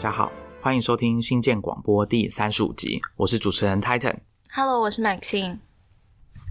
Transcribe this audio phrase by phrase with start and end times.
[0.00, 0.32] 家好，
[0.62, 4.16] 欢迎收听新建广播第三十五集，我是主持人 Titan。
[4.50, 5.58] Hello，我是 Maxine。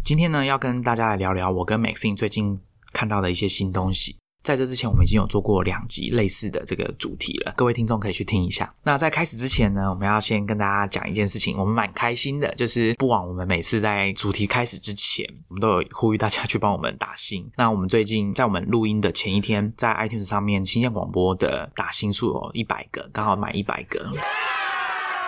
[0.05, 2.61] 今天呢，要跟大家来聊聊我跟 Maxine 最近
[2.93, 4.17] 看到的一些新东西。
[4.41, 8.73] 在这之前，我们已经有做过两集类似的这个主题了，各位听众可以去听一下。
[8.83, 17.49] 那在开始之前呢，我们要先跟大家讲一件事情，我们蛮开心的，就是不枉我们每次在主题开始之前，我们都有呼吁大家去帮我们打新。
[17.57, 24.09] 那我们最近在我们录音的前一天，在 iTunes 上面新建广播的打新数有一百个，刚好满一百个。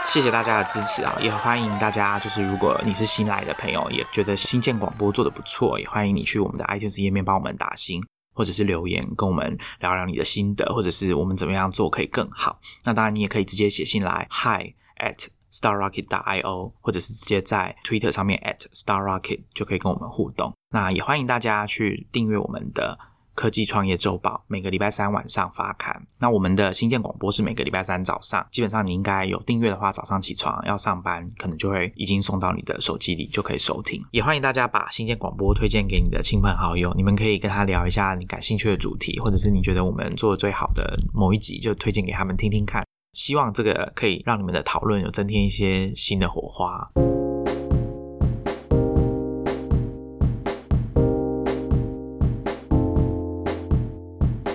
[0.08, 1.16] 谢谢大家的支持啊！
[1.22, 8.04] 也欢迎大家，就是如果你是新来的朋友，也觉得新建广播做的不错，也欢迎你去我们的 iTunes 页面帮我们打新，
[8.34, 12.60] 或者是留言跟我们聊聊你的心得，或者是我们怎么样做可以更好。
[12.84, 20.54] 那当然，你也可以直接写信来 hi at starrocket io，或者是直接在 Twitter 上面 at starrocket 就可以跟我们互动。
[20.72, 22.98] 那也欢迎大家去订阅我们的。
[23.34, 26.06] 科技创业周报每个礼拜三晚上发刊。
[26.20, 34.04] 那我们的新建广播是每个礼拜三早上，基本上你应该有订阅的话，早上起床要上班，可能就会已经送到你的手机里，就可以收听。
[34.12, 42.84] 也欢迎大家把新建广播推荐给你的亲朋好友，你们可以跟他聊一下你感兴趣的主题，或者是你觉得我们做的最好的某一集，就推荐给他们听听看。
[43.14, 46.90] 希望这个可以让你们的讨论有增添一些新的火花。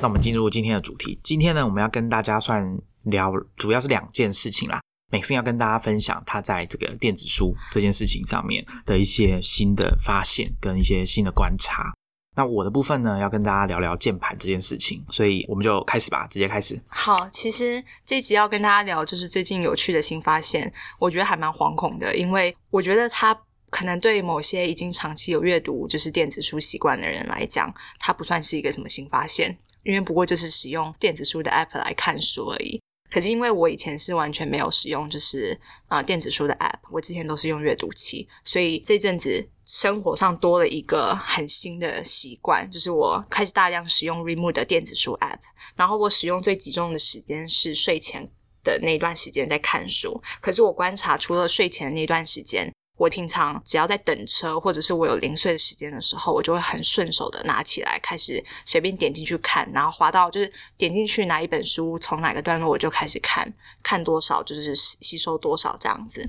[0.01, 1.19] 那我们进入今天的主题。
[1.23, 4.81] 今天呢，我们要跟大家算聊，主要是两件事情啦。
[5.11, 11.93] 每次要跟大家分享他在这个电子书这件事情上面的一些新的发现跟一些新的观察。
[12.37, 16.79] 那我的部分呢，要跟大家聊聊键盘这件事情，所以我们就开始吧，直接开始。
[16.89, 23.35] 好，其实这集要跟大家聊就是最近有趣的新发现，我觉得还蛮惶恐的，因为我觉得它
[23.71, 29.57] 可能对某些已经长期有阅读就是电子书习惯的人来讲，它不算是一个什么新发现。
[29.87, 32.81] 因为不过就是使用电子书的 app 来看书而已。
[33.09, 35.57] 可是因为我以前是完全没有使用就是
[35.87, 45.39] 啊、呃、电子书的 app，我之前都是用阅读器，所以这阵子生活上多了一个很新的习惯，就是我开始大量使用 Remove 的电子书 app。
[45.77, 48.29] 然后我使用最集中的时间是睡前
[48.65, 50.21] 的那段时间在看书。
[50.41, 52.73] 可是我观察，除了睡前那段时间。
[52.97, 63.53] 我平常只要在等车，或者是我有零碎的时间的时候，我就会很顺手的拿起来，开始随便点进去看，然后滑到就是点进去哪一本书，从哪个段落我就开始看，
[63.83, 66.29] 看多少就是吸收多少这样子。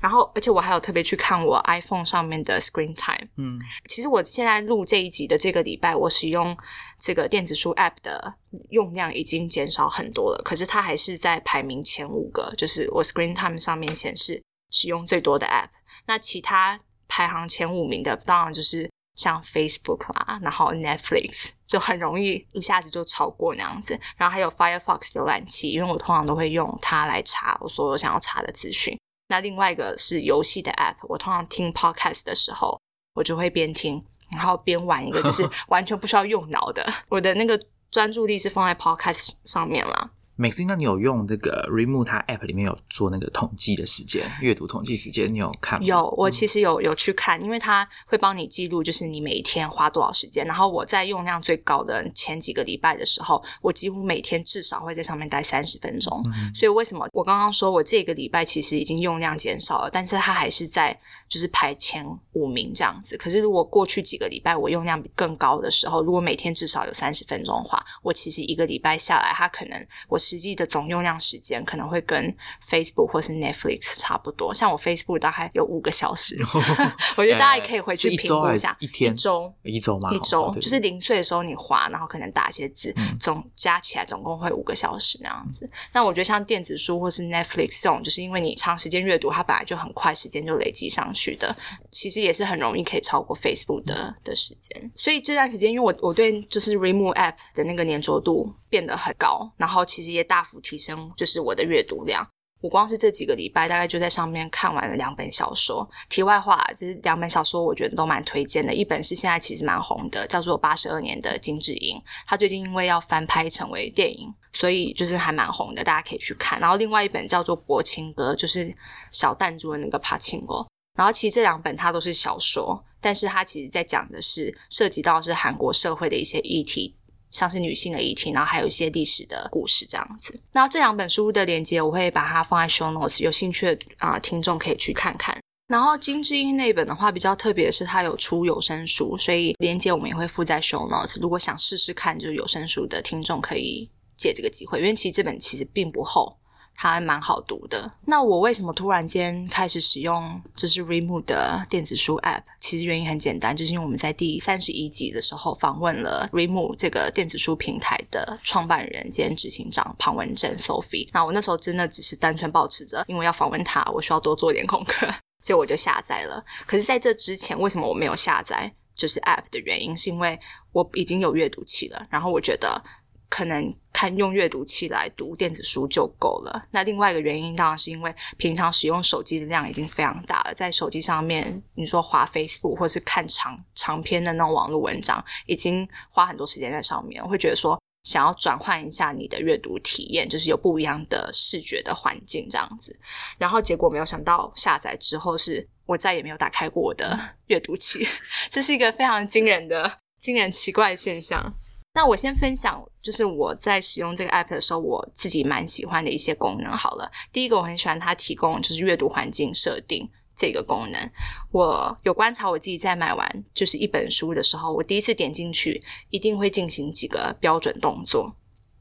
[0.00, 3.28] 然后，而且我还有特别去看我 iPhone 上面的 Screen Time。
[3.36, 3.58] 嗯，
[3.88, 6.56] 其实我现在录这一集的这个礼拜，我使用
[6.98, 8.34] 这个电子书 App 的
[8.70, 15.68] 用量已经减少很多了，可是它还是在排名前五个，就是我 Screen Time 上面显示使用最多的 App。
[16.08, 23.98] 那其他排行前五名的，当然就是像 Facebook 啦，然后 Netflix 就很容易一下子就超过那样子。
[24.16, 28.98] 然后还有 Firefox 浏览器，因为我通常都会用它来查我所有想要查的资讯。
[29.28, 32.80] 那另外一个是游戏的 App，我通常听 Podcast 的时候，
[33.14, 36.82] 我就会边听，然后边玩一个就是 完全不需要用脑的。
[37.10, 40.10] 我的那个专注力是放在 Podcast 上面啦。
[40.38, 45.84] Maxine，那你有用这个 Remove 它 App 里面有做那个统计的时间，阅读统计时间，你有看吗？
[45.84, 50.46] 有，我其实有有去看，因为它会帮你记录，就是你每一天花多少时间。
[50.46, 56.22] 然后我在用量最高的前几个礼拜的时候，我几乎每天至少会在上面待三十分钟。
[56.26, 60.96] 嗯、所以为什么我刚刚说我这个礼拜其实已经用量减少了，但是它还是在
[61.28, 63.16] 就是排前五名这样子。
[63.16, 72.34] 可是如果过去几个礼拜我用量更高的时候，如果每天至少有三十分钟的话，我其实一个礼拜下来，它可能我实际的总用量时间可能会跟
[72.64, 74.54] Facebook 或是 Netflix 差不多。
[74.54, 76.36] 像我 Facebook 大概有五个小时，
[77.16, 78.76] 我觉得大家也可以回去评估一下。
[78.80, 80.10] 一天、一周、一周吗？
[80.12, 85.68] 一周就是零碎的时候你划，然后可能打一些字，嗯总加起来总共会五个小时那样子。
[85.92, 91.54] 那我觉得像电子书或是 Netflix 这种，就是因为你长时间阅读，它本来就很快时间就累积上去去的，
[91.90, 94.90] 其实也是很容易可以超过 Facebook 的的时间。
[94.96, 102.26] 所以这段时间，因为我我对就是 Remove App 的那个粘着度变得很高，然后其实也大幅提升，就是我的阅读量。
[102.60, 105.88] 我光是这几个礼拜，大概就在上面看完了两本小说。
[106.08, 108.74] 题外话，这两本小说我觉得都蛮推荐的。
[108.74, 111.96] 一本是现在其实蛮红的，叫做《八十二年的金智英》，
[112.26, 116.58] 它最近因为要翻拍成为电影，所以就是还蛮红的，大家可以去看。
[116.58, 118.74] 然后另外一本叫做《薄情歌》，就是
[119.12, 120.68] 小弹珠的那个帕青果。
[120.98, 126.94] 然后其实这两本它都是小说，但是它其实在讲的是涉及到是韩国社会的一些议题。
[127.30, 130.40] 像是女性的议题，然后还有一些历史的故事这样子。
[130.52, 135.38] 那这两本书的连接，我会把它放在 show notes，有兴趣的啊、听众可以去看看。
[135.66, 141.20] 然后金智英那本的话，比较特别的是它有出有声书，所以连接我们也会附在 show notes。
[141.20, 146.37] 如果想试试看就是有声书的听众，可以借这个机会，因为其实这本其实并不厚，
[146.80, 147.90] 还蛮好读的。
[148.06, 152.42] 那我为什么突然间开始使用就是 Remo 的电子书 App？
[152.60, 161.08] 其实原因很简单，就是因为我们在第三十一集的时候访问了 Remo 这个电子书平台的创办人兼执行长庞文正 Sophie。
[161.12, 165.04] 那我那时候真的只是单纯保持着，因为要访问他，我需要多做点功课，
[165.40, 166.44] 所以我就下载了。
[166.64, 170.38] 可是在这之前，为什么我没有下载就是 App 的原因，是因为
[170.70, 172.80] 我已经有阅读器了，然后我觉得。
[173.28, 176.66] 可能看用阅读器来读电子书就够了。
[176.70, 192.98] 那另外一个原因当然是因为平常使用手机的量已经非常大了，在手机上面，你说滑 Facebook 或是看长长篇的那种网络文章，已经花很多时间在上面，我会觉得说想要转换一下你的阅读体验，就是有不一样的视觉的环境这样子。
[193.36, 198.06] 然后结果没有想到下载之后，是我再也没有打开过我的阅读器，
[198.48, 201.54] 这是一个非常惊人的、惊人奇怪的现象。
[201.94, 206.70] 那我先分享，就是我在使用这个 app 的时候，我自己蛮喜欢的一些功能。
[206.70, 211.10] 好了，第一个我很喜欢它提供就是阅读环境设定这个功能。
[211.50, 218.32] 我有观察我自己在买完就是一本书的时候，我第一次点进去一定会进行几个标准动作。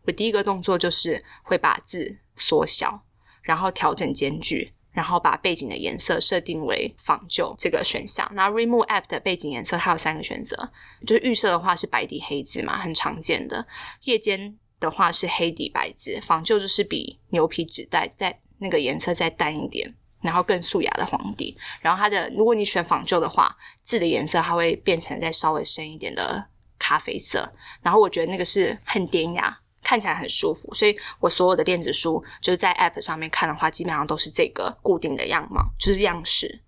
[0.05, 3.01] 我第一个动作就是会把字缩小，
[3.41, 4.73] 然后调整间距。
[4.97, 8.27] 然后把背景的颜色设定为仿旧这个选项。
[8.33, 10.71] 那 Remove App 的背景颜色它有三个选择，
[11.05, 13.67] 就是预设的话是白底黑字嘛，很常见的。
[14.05, 21.55] 夜间的话是黑底白字，仿旧就是比牛皮纸袋在那个颜色再淡一点，然后更素雅的黄底。
[21.79, 26.43] 然后它的如果你选仿旧的话，字的颜色它会变成再稍微深一点的
[26.79, 27.47] 咖啡色。
[27.83, 29.59] 然后我觉得那个是很典雅。
[29.87, 36.61] 看起来很舒服，所以我所有的电子书就是在 App 上面看的话，基本上都是这个固定的样貌，就是样式。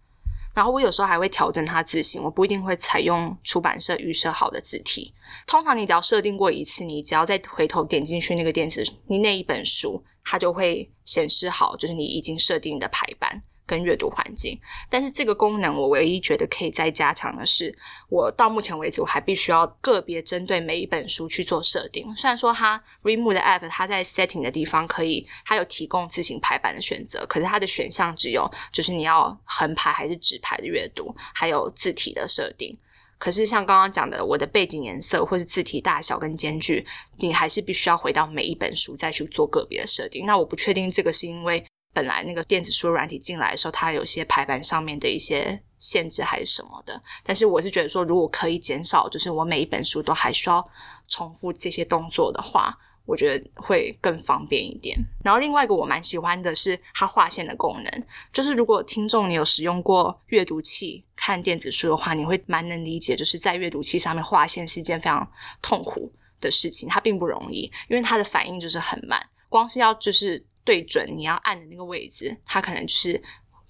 [0.56, 5.14] 然后我有时候还会调整它字型，我不一定会采用出版社预设好的字体。
[5.46, 13.42] 通常你只要设定过一次，你只要再回头点进去那个电子你那一本书，它就会显示好，就是你已经设定的排版。
[13.70, 17.78] 跟阅读环境，但是这个功能我唯一觉得可以再加强的是，
[18.10, 22.12] 我到目前为止我还必须要个别针对每一本书去做设定。
[22.16, 32.76] 虽然说它 Remove 的 App 它在 Setting 的地方可以，它有提供自行排版的选择，可是它的选项只有就是你要横排还是直排的阅读，还有字体的设定。
[33.20, 36.84] 可是像刚刚讲的，我的背景颜色或是字体大小跟间距，
[37.18, 40.26] 你还是必须要回到每一本书再去做个别的设定。
[40.26, 41.64] 那我不确定这个是因为。
[41.94, 47.02] 本来那个电子书软体进来的时候，它有些排版上面的一些限制还是什么的。
[47.24, 50.66] 但是我是觉得说，如果可以减少，就是我每一本书都还需要
[51.08, 54.96] 重复这些动作的话，我觉得会更方便一点。
[55.24, 65.28] 然后另外一个我蛮喜欢的是它划线的功能，就是如果听众你有使用过阅读器看电子书的话，你会蛮能理解，就是在阅读器上面划线是一件非常
[65.60, 69.20] 痛苦的事情，它并不容易，因为它的反应就是很慢，
[69.50, 70.46] 光是要就是。
[70.70, 73.20] 对准你要按的那个位置，它可能就是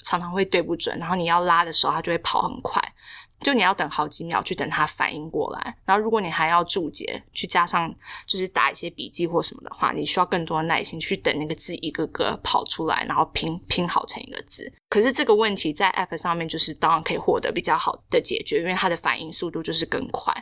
[0.03, 2.81] 常常会对不准，然后你要拉的时候，它就会跑很快，
[3.39, 5.77] 就你要等好几秒去等它反应过来。
[5.85, 7.89] 然后如果你还要注解，去加上
[8.25, 14.69] 就是打一些笔记或什么的话，你需要更多的耐心去等那个字一个个跑出来，然后拼拼好成一个字。
[14.89, 20.33] 可是这个问题在 App 上面就是当然可以获得比较好的解决，因为它的反应速度就是更快。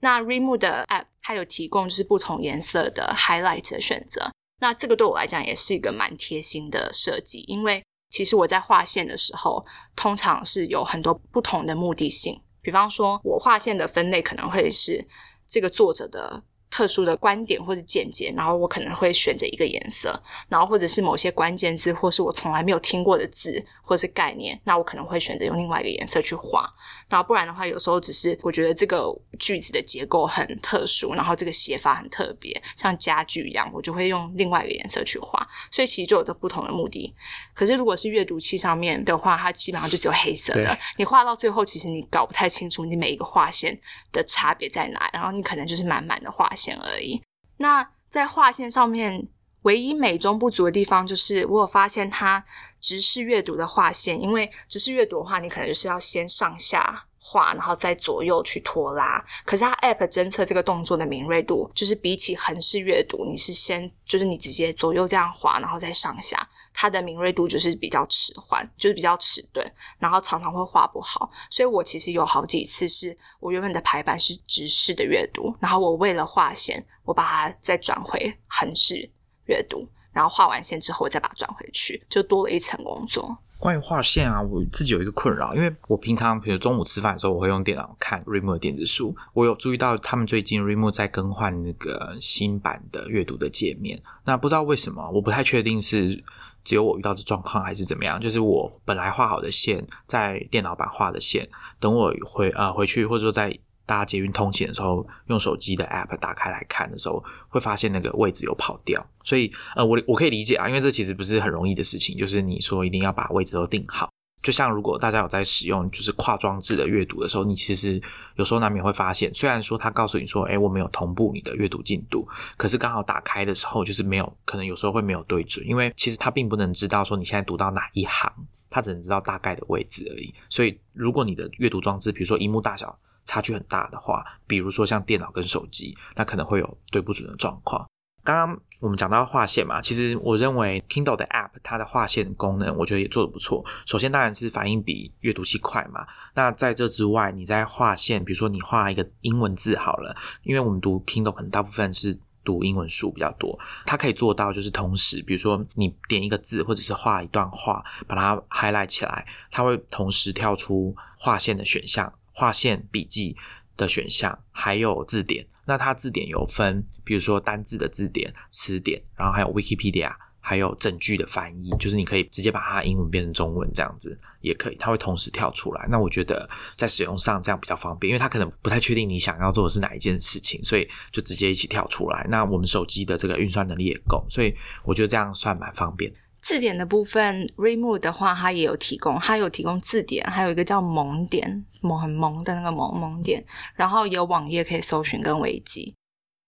[0.00, 4.30] 那 Remo 的 App 它有提供就是不同颜色的 Highlight 的选择。
[4.60, 12.40] 那这个对我来讲也是一个蛮贴心的设计，因为其实我在画线的时候，通常是有很多不同的目的性。
[12.60, 15.06] 比方说，我画线的分类可能会是
[15.46, 16.42] 这个作者的。
[16.70, 26.68] 特殊的观点或者见解，然后我可能会选择一个颜色，然后或者是某些关键字，或是我从来没有听过的字或是概念，那我可能会选择用另外一个颜色去画。
[27.10, 35.46] 那不然的话，有时候只是我觉得这个句子的结构很特殊，然后这个写法很特别，像家具一样，我就会用另外一个颜色去画。
[35.70, 37.14] 所以其实就有的不同的目的。
[37.54, 43.78] 可是如果是阅读器上面的话，它基本上就只有黑色的，你画到最后，其实你搞不太清楚你每一个画线
[44.12, 46.76] 的差别在哪，然后你可能就是满满的画线。
[46.78, 47.22] 而已。
[47.58, 49.28] 那在画线上面，
[49.62, 52.44] 唯一美中不足的地方就是，我有发现它
[52.80, 57.04] 直视阅读的画线，因为直视阅读的话，你可能就是要先上下。
[57.30, 59.22] 画，然后再左右去拖拉。
[59.44, 66.48] 可是它 App 侦测这个动作的敏锐度，就是比起横式阅读，你是先就是你直接左右这样滑，然后再上下，
[66.80, 69.66] 它的敏锐度就是比较迟缓，就是比较迟钝，
[69.98, 71.28] 然后常常会画不好。
[71.50, 79.10] 所以我其实有好几次是我原本的排版是直视的阅读，然后我为了画线，我把它再转回横式
[79.46, 83.36] 阅读，然后画完线之后我再把它转回去，就多了一层工作。
[83.58, 89.12] 关于画线啊，我自己有一个困扰，因为我平常比如中午吃饭的时候，我会用电脑看 Remove 电子书。
[89.34, 94.00] 我有注意到他们最近 remo 在更换那个新版的阅读的界面。
[94.24, 96.22] 那不知道为什么，我不太确定是
[96.68, 98.20] 只有我遇到的状况，还是怎么样？
[98.20, 101.48] 就是我本来画好的线，在电脑版画的线，
[101.80, 109.02] 等我回呃回去，或者说在搭捷运通勤的时候，用手机的 app 打开来看的时候，会发现那个位置有跑掉。
[109.24, 114.10] 所以呃，我我可以理解啊，因为这其实不是很容易的事情，就是你说一定要把位置都定好。
[114.42, 118.00] 就像如果大家有在使用就是跨装置的阅读的时候，你其实
[118.36, 122.26] 有时候难免会发现，虽然说它告诉你说，哎，我没有同步你的阅读进度，
[122.56, 128.32] 可是刚好打开的时候就是没有，可能有时候会没有对准，因为其实它并不能知道说你现在读到哪一行，
[128.70, 130.32] 它只能知道大概的位置而已。
[130.48, 137.86] 所以如果你的阅读装置，比如说荧幕大小差距很大的话，比如说像电脑跟手机，那可能会有对不准的状况。
[138.24, 143.64] 刚刚我们讲到划线嘛，其实我认为 Kindle 的 App 它的划线功能，我觉得也做的不错。
[143.86, 146.06] 首先当然是反应比阅读器快嘛。
[146.34, 163.36] 那在这之外，你在划线，比如说你画一个英文字好了，因为我们读 Kindle 可能大部分是读英文书比较多，它可以做到就是同时，比如说你点一个字或者是画一段话，把它 highlight 起来，它会同时跳出划线的选项、划线笔记
[163.78, 165.46] 的选项，还有字典。
[165.64, 175.86] 那它字典有分，比如说单字的字典、词典，然后还有 Wikipedia，还有整句的翻译，就是你可以直接把它英文变成中文这样子也可以，它会同时跳出来。
[175.90, 182.26] 那我觉得在使用上这样比较方便，因为它可能不太确定你想要做的是哪一件事情，所以就直接一起跳出来。
[182.30, 184.54] 那我们手机的这个运算能力也够，所以
[184.84, 186.10] 我觉得这样算蛮方便。
[186.48, 195.94] 字典的部分，Remove 的话，它也有提供，它有提供字典，还有一个叫萌点，萌很萌的那个萌萌点，然后有网页可以搜寻跟维基。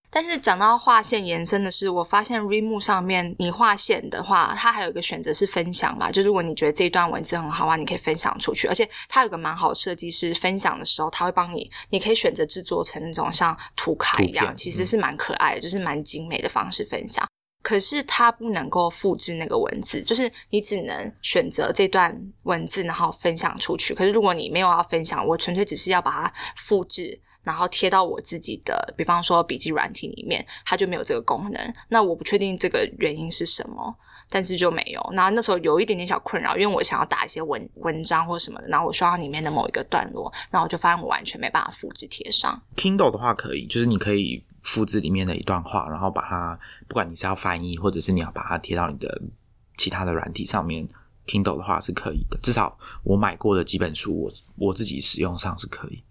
[0.09, 17.23] 但是讲到划线延伸的是，我发现 Remove 上面你划线的话，它还有一个选择是分享嘛，就如果你觉得这一段文字很好啊，你可以分享出去，而且它有个蛮好设计，是分享的时候，它会帮你，你可以选择制作成那种像图卡一样，其实是蛮可爱的，就是蛮精美的方式分享。
[17.61, 23.93] 可是它不能够复制那个文字，就是你只能选择这段文字，然后分享出去。
[23.93, 31.73] 可是如果你没有要分享，我纯粹只是要把它复制，然后贴到我自己的，比方说笔记软体里面，它就没有这个功能。
[31.89, 33.95] 那我不确定这个原因是什么，
[34.29, 35.09] 但是就没有。
[35.13, 42.59] 那那时候有一点点小困扰，因为我想要打一些文文章或什么的，然后我需要里面的某一个段落，然后我就发现我完全没办法复制贴上。
[42.75, 44.43] Kindle 的话可以，就是你可以。
[44.61, 49.21] 复制里面的一段话，然后把它，不管你是要翻译，或者是你要把它贴到你的
[49.77, 50.87] 其他的软体上面
[51.25, 52.39] ，Kindle 的话是可以的。
[52.43, 54.31] 至少我买过的几本书，我
[54.67, 56.03] 我自己使用上是可以。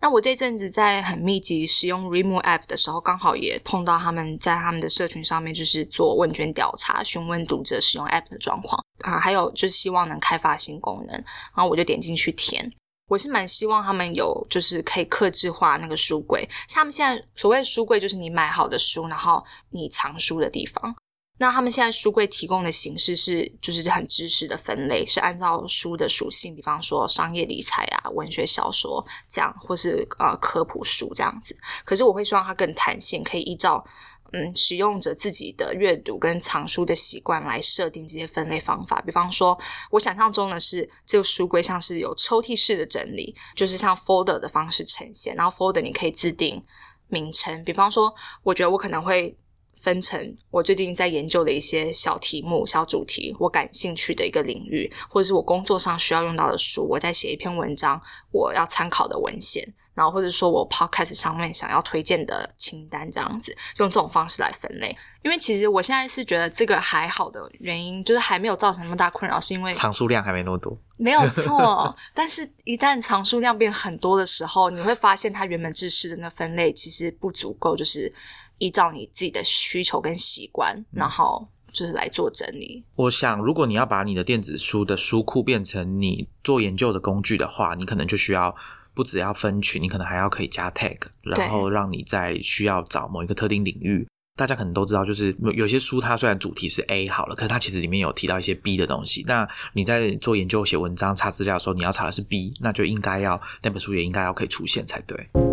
[0.00, 12.72] 那我这阵子在很密集使用 Remo App 的时候，刚好也碰到他们在他们的社群上面，就是做问卷调查，询问读者使用 App 的状况啊，还有就是希望能开发新功能，然后我就点进去填。
[13.08, 16.48] 我是蛮希望他们有，就是可以克制化那个书柜。
[16.68, 20.94] 像他们现在所谓书柜，就是你买好的书，然后你藏书的地方。
[21.40, 31.56] 那他们现在书柜提供的形式是，就是很知识的分类，是按照书的属性，比方说商业理财啊、文学小说这样，或是呃科普书这样子。
[31.84, 33.84] 可是我会希望它更弹性，可以依照。
[34.32, 39.00] 嗯，使用者自己的阅读跟藏书的习惯来设定这些分类方法。
[39.00, 39.58] 比方说，
[39.90, 45.34] 我想象中的是这个书柜像是有抽屉式的整理，就是像 folder 的方式呈现。
[45.34, 46.62] 然后 folder 你可以自定
[47.08, 49.34] 名称，比方说，我觉得我可能会
[49.74, 57.98] 分成我最近在研究的一些小题目、小主题，我感兴趣的一个领域，或者是我工作上需要用到的书，我在写一篇文章，
[58.30, 59.72] 我要参考的文献。
[59.98, 64.96] 然后或者说我 podcast 上面想要推荐的清单这样子，用这种方式来分类。
[65.22, 70.78] 因为其实我现在是觉得这个还好的原因，就是还没有造成那么大困扰，是因为藏数量还没那么多。
[70.96, 78.10] 没有错， 但是一旦藏数量变很多的时候，你会发现它原本制式的那分类其实不足够，就是
[78.58, 82.84] 依照你自己的需求跟习惯，然后就是来做整理。
[82.94, 88.54] 我想，如果你要把你的电子书的书库变成你做研究的工具的话，你可能就需要。
[88.98, 94.04] 不只要分群，你可能还要可以加 tag，然后让你在需要找某一个特定领域，
[94.36, 99.24] 大家可能都知道，就是有些书它虽然主题是 A 好了，可是它其实里面有提到一些 B 的东西。
[99.28, 105.47] 那你在做研究、写文章、查资料的时候，你要查的是 B，那就应该要那本书也应该要可以出现才对。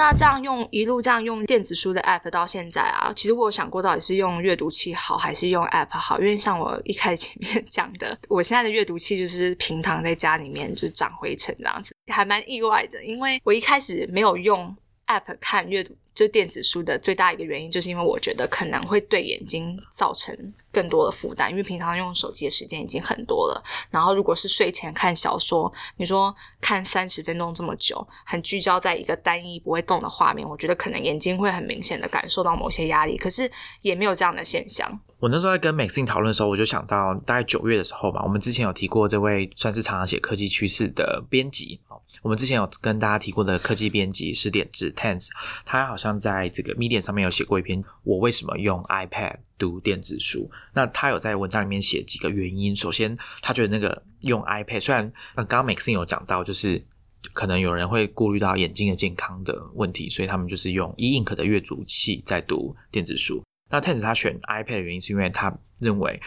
[0.00, 6.18] 那这样用一路这样用电子书的 app 到现在啊，其实我有想过到底是用阅读器好还是用 app 好？
[6.18, 13.04] 因为像我一开始前面 讲的，我现在的阅读器就是平躺在家里面就是长灰尘这样子，还蛮意外的。
[13.04, 14.74] 因为我一开始没有用
[15.06, 15.94] app 看阅读。
[16.20, 20.36] 就电子书的最大一个原因，就是因为我觉得可能会对眼睛造成
[20.70, 23.64] 更多的负担，因为平常用手机的时间已经很多了。
[23.90, 33.16] 然后如果是睡前看小说，你说看三十分钟这么久，很聚焦在一个单一不会动的画面，我觉得可能眼睛会很明显的感受到某些压力。
[33.16, 33.50] 可是
[33.80, 35.00] 也没有这样的现象。
[35.20, 41.80] 我那时候在跟 Maxine 讨论的时候，我就想到大概九月的时候吧，我们之前有提过这位算是常常写科技趋势的编辑
[42.22, 45.28] 我们之前有跟大家提过的科技编辑史点子 Tense，
[45.64, 50.50] 他好像在这个 Medium 上面有写过一篇我为什么用 iPad 读电子书。
[50.74, 52.76] 那他有在文章里面写几个原因。
[52.76, 56.84] 首先，他觉得那个用 iPad，虽然刚刚 Maxine 有讲到，就是
[57.32, 63.42] 可能有人会顾虑到眼睛的健康的问题，所以他们就是用 e ink 的阅读器在读电子书。
[63.70, 66.20] 那 Tens 他选 iPad 的原因是因为他认为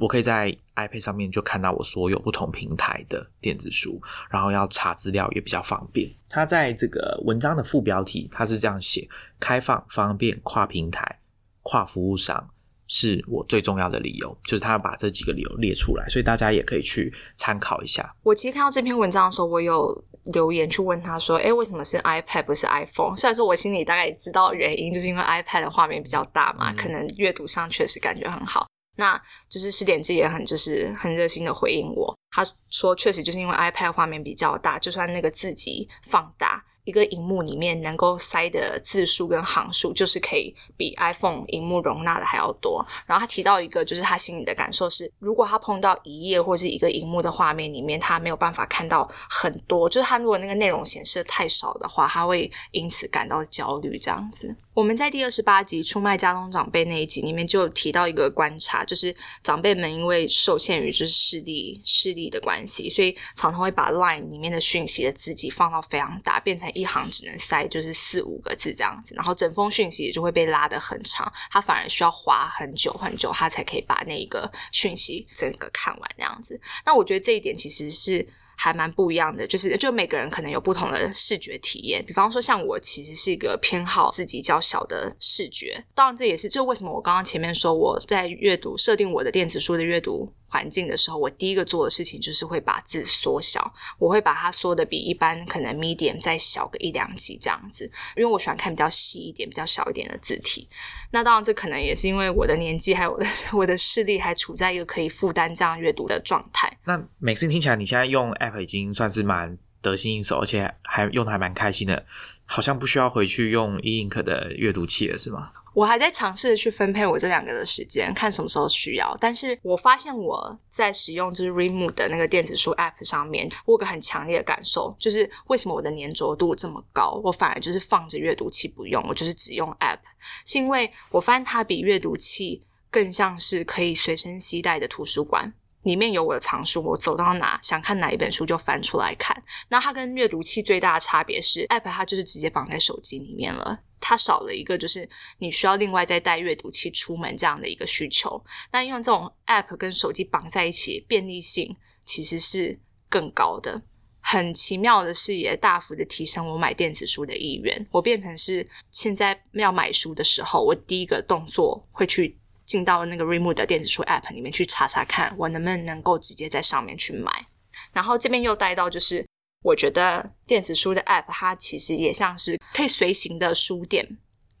[0.00, 4.00] 我可以在 iPad 上面就看到我所有不同平台的电子书，
[4.30, 6.10] 然后要查资料也比较方便。
[6.28, 11.20] 它在这个文章的副标题它是这样写：开放、方便、跨平台、
[11.62, 12.50] 跨服务商
[12.88, 14.36] 是我最重要的理由。
[14.44, 18.14] 就是他把这几个理由列出来，所以大家也可以去参考一下。
[18.22, 28.66] 我其实看到这篇文章的时候，我有留言去问他说：“哎，为什么是 iPad 不是 iPhone？” 虽然说我心里大概也知道原因，就是因为 iPad 的画面比较大嘛，可能阅读上确实感觉很好。
[28.96, 36.64] 那就是试点机也很就是很热心的回应我，他说确实就是因为 iPad 画面比较大，就算那个字级放大。
[36.86, 42.80] 一个荧幕里面能够塞的字数跟行数，就是可以比 iPhone 荧幕容纳的还要多。
[43.06, 53.98] 然后他提到一个，就是他心里的感受是，如果他碰到一页或是一个荧幕的画面里面，他没有办法看到很多，就是他如果那个内容显示的太少的话，他会因此感到焦虑。
[53.98, 66.70] 这样子，我们在第二十八集出卖家中长辈那一集里面就提到一个观察，就是长辈们因为受限于就是视力视力的关系，所以常常会把 Line 里面的讯息的字迹放到非常大，变成。
[66.74, 76.60] 一行只能塞就是四五个字这样子，然后整封讯息也就会被拉得很长，他反而需要划很久很久，他才可以把那一个讯息整个看完这样子。
[76.84, 78.28] 那我觉得这一点其实是。
[78.56, 82.04] 还蛮不一样的，就是就每个人可能有不同的视觉体验。
[82.04, 97.84] 比方说，像我其实是一个偏好自己较小的视觉，当然这也是就为什么我刚刚前面说我在阅读设定我的电子书的阅读环境的时候，我第一个做的事情就是会把字缩小，我会把它缩的比一般可能 medium 再小个一两级这样子，
[98.16, 100.66] 因为我喜欢看比较细一点、比较小一点的字体。
[101.10, 106.74] 那当然，这可能也是因为我的年纪还有我的 我的视力还处在一个可以负担这样阅读的状态。
[106.86, 112.06] 那每次听起来，你现在用 App 已经算是蛮得心应手，而且还用的还蛮开心的，
[112.46, 115.50] 好像不需要回去用 e ink 的阅读器了，是吗？
[115.76, 119.14] 我还在尝试去分配我这两个的时间，看什么时候需要。
[119.20, 129.98] 但是我发现我在使用就是 Remove 的那个电子书 App 上面，我有个很强烈的感受，就是为什么我的粘着度这么高，我反而就是放着阅读器不用，我就是只用 App，
[130.46, 135.52] 是因为我发现它比阅读器更像是可以随身携带的图书馆，
[135.86, 139.40] 里面有我的藏书，我走到哪想看哪一本书就翻出来看。
[139.68, 143.78] 那它跟阅读器最大的差别是，App 它就是直接绑在手机里面了。
[144.00, 148.44] 它少了一个，就是你需要另外再带阅读器出门这样的一个需求。
[148.72, 153.80] 那用这种 App 跟手机绑在一起，便利性其实是更高的。
[154.20, 157.86] 很奇妙的是，也大幅的提升我买电子书的意愿。
[157.92, 167.46] 我变成是现在要买书的时候，我第一个动作会去进到那个 Remo 的电子书 App 里面去查查看，我能不能能够直接在上面去买。
[167.92, 169.26] 然后这边又带到就是。
[169.62, 174.06] 我觉得电子书的 App 它其实也像是可以随行的书店。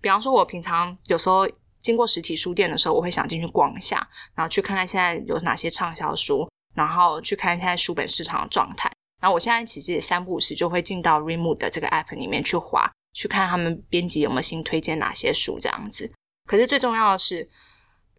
[0.00, 1.48] 比方说，我平常有时候
[1.80, 8.90] 经过实体书店的时候，我会想进去逛一下，然后去看看现在有哪些畅销书，然后去看看现在书本市场的状态。
[9.20, 16.10] 然后我现在其实也三不五时就会进到 Remo 的这个 App 里面去划，去看他们编辑有没有新推荐哪些书这样子。
[16.48, 17.48] 可是最重要的是。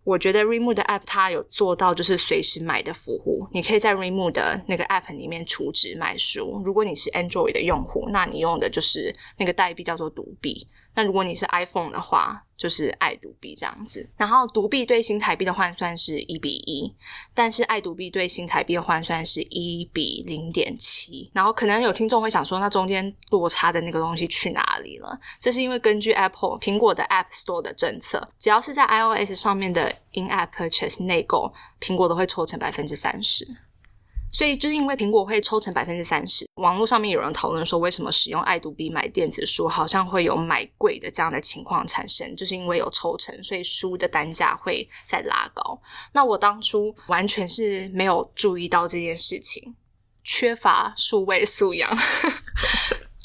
[0.08, 6.62] 我觉得 Remo 的 App 它有做到就是随时买的服务，你可以在 Remo 的那个 App 里面储值买书。
[6.64, 10.66] 如果你是 Android 的用户，那你用的就是那个代币叫做独币。
[10.98, 14.10] 那如果你是 iPhone 的话，就是爱独币这样子。
[14.18, 16.92] 然后独币对新台币的换算是一比一，
[17.36, 21.30] 但是爱独币对新台币的换算是一比零点七。
[21.36, 25.16] 然后可能有听众会想说，那中间落差的那个东西去哪里了？
[25.40, 33.48] 这是因为根据 Apple 苹果的 App Store 的政策，只要是在 iOS 上面的 In App Purchase 内购，苹果都会抽成百分之三十。
[34.32, 45.82] 所以就是因为苹果会抽成百分之三十，网络上面有人讨论说，为什么使用爱读笔买电子书好像会有买贵的这样的情况产生，就是因为有抽成，所以书的单价会再拉高。
[46.14, 49.76] 那我当初完全是没有注意到这件事情，
[50.24, 51.90] 缺乏数位素养。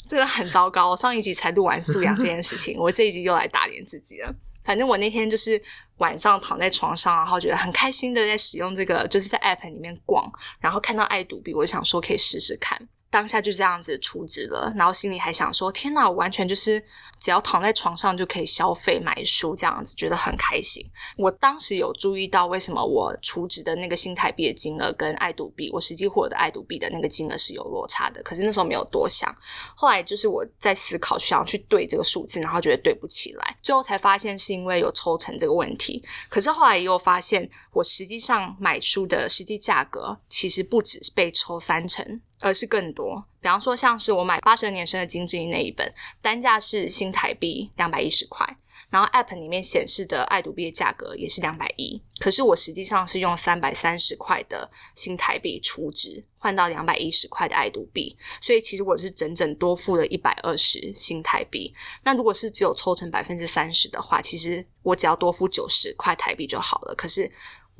[0.07, 0.89] 这个很糟糕。
[0.91, 4.33] 我上一集才录完素养这件事情，我这一集又来打脸自己了。
[4.63, 5.61] 反正我那天就是
[5.97, 12.79] 晚上躺在床上，然后觉得很开心的在使用这个，就是在 App 里面逛，然后看到爱读币，我想说可以试试看。
[13.13, 16.83] 当下就这样子储值了，然后心里还想说：天哪，我完全就是
[17.19, 20.83] 只要躺在床上就可以消费买书，这样子觉得很开心。
[21.15, 29.31] 我当时有注意到为什么我储值的那个新台币的金额跟爱读币，我实际获得爱读币的那个金额是有落差的，可是那时候没有多想。
[29.75, 36.03] 后来就是我在思考，想要去对这个数字，然后觉得对不起来，最后才发现是因为有抽成这个问题。
[36.29, 42.21] 可是后来又发现，我实际上买书的实际价格其实不只是被抽三成。
[42.43, 45.89] 而是更多，比方说像是我买八十二年生的金智英那一本，
[46.21, 48.45] 单价是新台币两百一十块，
[48.89, 61.73] 然后 App 里面显示的爱读币的价格也是两百一，可是我实际上是用三百三十块的新台币储值换到两百一十块的爱读币，所以其实我是整整多付了一百二十新台币。
[62.03, 66.93] 那如果是只有抽成百分之三十的话，其实我只要多付九十块台币就好了。
[66.95, 67.31] 可是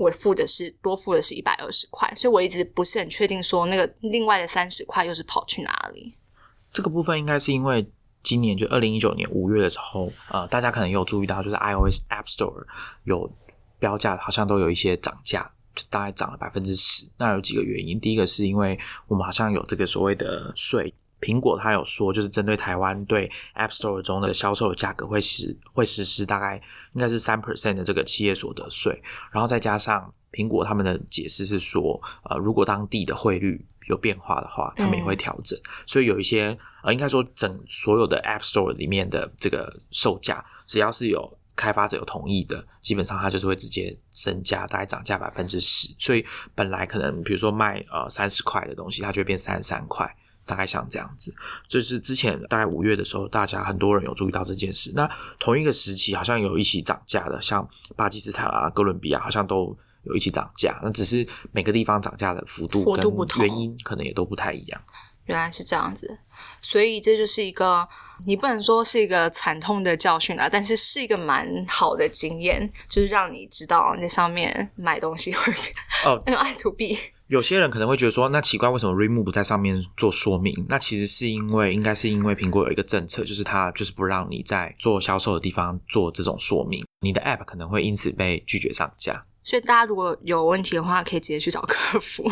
[0.04, 6.14] 我付的是多付的是一百二十块，所以我一直不是很确定说那个另外的三十块又是跑去哪里。
[6.72, 7.90] 这个部分应该是因为
[8.22, 12.66] 今年就二零一九年五月的时候，呃，大家可能有注意到，就是 iOS App Store
[13.04, 13.32] 有
[13.80, 17.06] 标价，好像都有一些涨价，就大概涨了百分之十。
[17.18, 20.94] 那有几个原因，第一个是因为我们好像有这个所谓的税。
[21.24, 35.58] 苹果它有说，就是针对台湾对 App Store 中的销售的价格会实会实施大概应该是三 percent 的这个企业所得税，然后再加上苹果他们的解释是说，呃，如果当地的汇率有变化的话，他们也会调整。
[35.86, 45.88] 所以有一些呃，应该说整所有的 App Store 里面的这个售价，只要是有开发者有同意的，基本上它就是会直接增加，大概涨价百分之十。
[45.98, 50.14] 所以本来可能比如说卖呃三十块的东西，它就会变三十三块。
[50.46, 51.34] 大概像这样子，
[51.68, 54.92] 就是之前大概五月的时候，大家很多人有注意到这件事。
[54.96, 60.80] 那同一个时期，好像有一起涨价的，像巴基斯坦啊、哥伦比亚，好像都有一起涨价。
[60.84, 63.04] 那只是每个地方涨价的幅度跟
[63.46, 64.82] 原因可能也都不太一样。
[65.26, 66.18] 原来是这样子，
[66.62, 67.88] 所以这就是一个
[68.26, 75.54] 你不能说是一个惨痛的教训啊，但是是一个蛮好的经验，就是让你知道那上面买东西会
[76.06, 76.98] 哦，那个爱图币。
[77.34, 80.54] 有些人可能会觉得说，那奇怪，为什么 Remove 不在上面做说明？
[80.70, 89.26] 那其实是因为，应该是因为苹果有一个政策，就是它就是不让你在做销售的地方做这种说明，你的 App 可能会因此被拒绝上架。
[89.44, 92.24] 所以大家如果有问题的话，可以直接去找客服。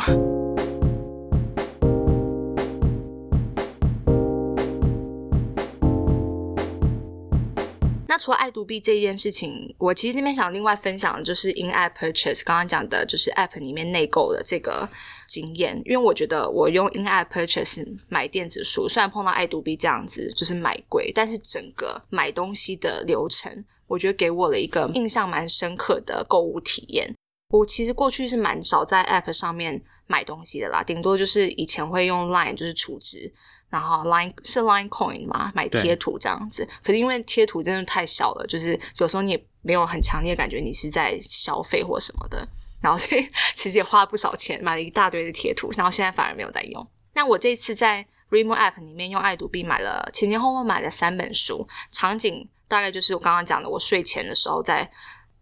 [8.12, 14.86] 那除了爱读币这件事情，我其实这边想另外分享的就是 in app purchase，刚刚讲的就是 app 里面内购的这个
[15.30, 15.82] 经验。
[15.86, 27.16] 因为我觉得我用 in app purchase 买电子书，虽然碰到爱读币这样子就是买贵，但是整个买东西的流程，我觉得给我了一个印象蛮深刻的购物体验。
[27.52, 33.34] 我其实过去是蛮少在 app 上面买东西的啦，顶多就是以前会用 line 就是储值。
[33.72, 36.68] 然后 Line 是 Line Coin 嘛，买贴图这样子。
[36.84, 42.48] 可是因为贴图真的太小了，就是有时候你也没有很强烈感觉你是在消费或什么的。
[42.82, 46.86] 然后所以 其实也花了不少钱买了一大堆的贴图，然后现在反而没有在用。
[47.14, 54.90] 那我这次在 Remo App 里面用爱读币买了前前后后买了三本书，场景大概就是我刚刚讲的，我睡前的时候在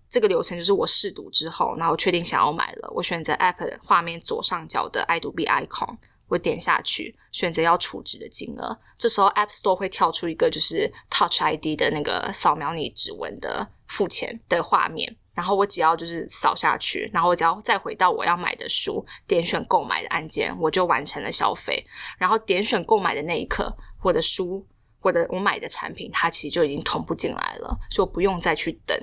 [0.09, 5.95] 这个流程就是我试读之后，然后确定想要买了，我选择 App 画面左上角的爱读币 icon。
[6.29, 8.79] 我点下去，选择要储值的金额。
[8.97, 15.17] 这时候 App Store 会跳出一个就是 Touch ID 的那个扫描你指纹的付钱的画面。
[15.33, 21.85] 然后我只要就是扫下去，然后我只要再回到我要买的书，点选购买的按键，我就完成了消费。
[22.17, 24.65] 然后点选购买的那一刻，我的书。
[25.09, 28.97] 我的我买的产品，它其实就已经同步进来了，所以不用再去等。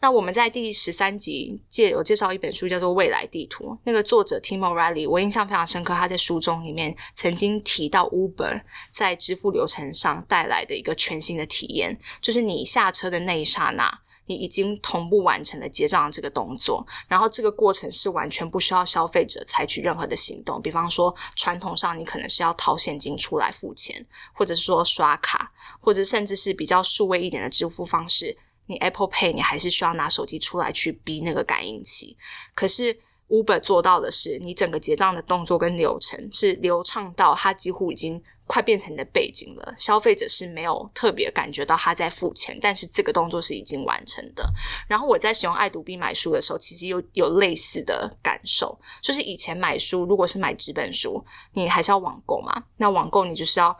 [0.00, 3.66] 那我们在第十三集介有介绍一本书，叫做《未来地图》。
[3.84, 5.94] 那个作者 Tim O'Reilly，我印象非常深刻。
[5.94, 14.00] 他在书中里面曾经提到 Uber 在支付流程上带来的一个全新的体验，就是你下车的那一刹那。
[14.26, 20.60] 你已经同步完成了结账这个动作，然后这个过程是完全不需要消费者采取任何的行动。
[20.62, 32.16] 比方说，传统上你可能是要掏现金出来付钱，或者是说刷卡，或者甚至是比较数位一点的支付方式，你 Apple Pay 你还是需要拿手机出来去逼那个感应器。
[32.54, 38.22] 可是 Uber 做到的是，你整个结账的动作跟流程是流畅到它几乎已经。
[38.46, 44.44] 快变成你的背景了，消费者是没有特别感觉到他在付钱，但是这个动作是已经完成的。
[44.88, 53.76] 然后我在使用爱读币买书的时候，其实有有类似的感受，就是以前买书如果是买纸本书，你还是要网购嘛，那网购你就是要。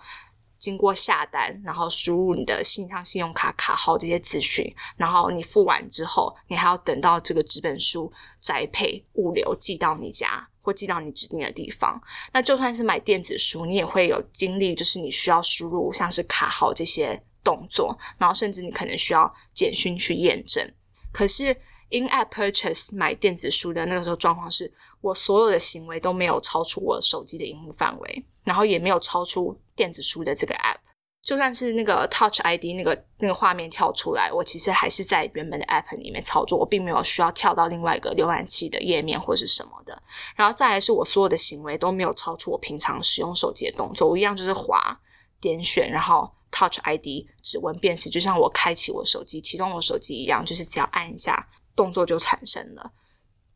[0.57, 4.65] 经过下单，然后输入你的信箱、信用卡卡号这些资讯，
[4.97, 12.01] 然后你付完之后，你还要等到这个纸本书宅配物流寄到你家或寄到你指定的地方。
[12.33, 20.69] 那就算是买电子书，你也会有经历，就是你需要输入像是卡号这些动作，然后甚至你可能需要简讯去验证。
[21.13, 21.51] 可是
[21.91, 24.73] in app purchase 买电子书的那个时候状况是，
[25.03, 30.79] 我所有的行为都没有超出我手机的荧幕范围，然后也没有超出电子书的这个 app。
[31.25, 40.01] 就算是那个 Touch ID 那个那个画面跳出来，我其实还是在原本的 app 里面操作，我并没有需要跳到另外一个浏览器的页面或是什么的。
[40.37, 45.01] 然后再来是我所有的行为都没有超出我平常使用手机的动作，我一样就是滑
[45.41, 52.93] 点选，然后 Touch ID 指纹辨识，就像我开启我手机、启动我手机一样，就是只要按一下，动作就产生了。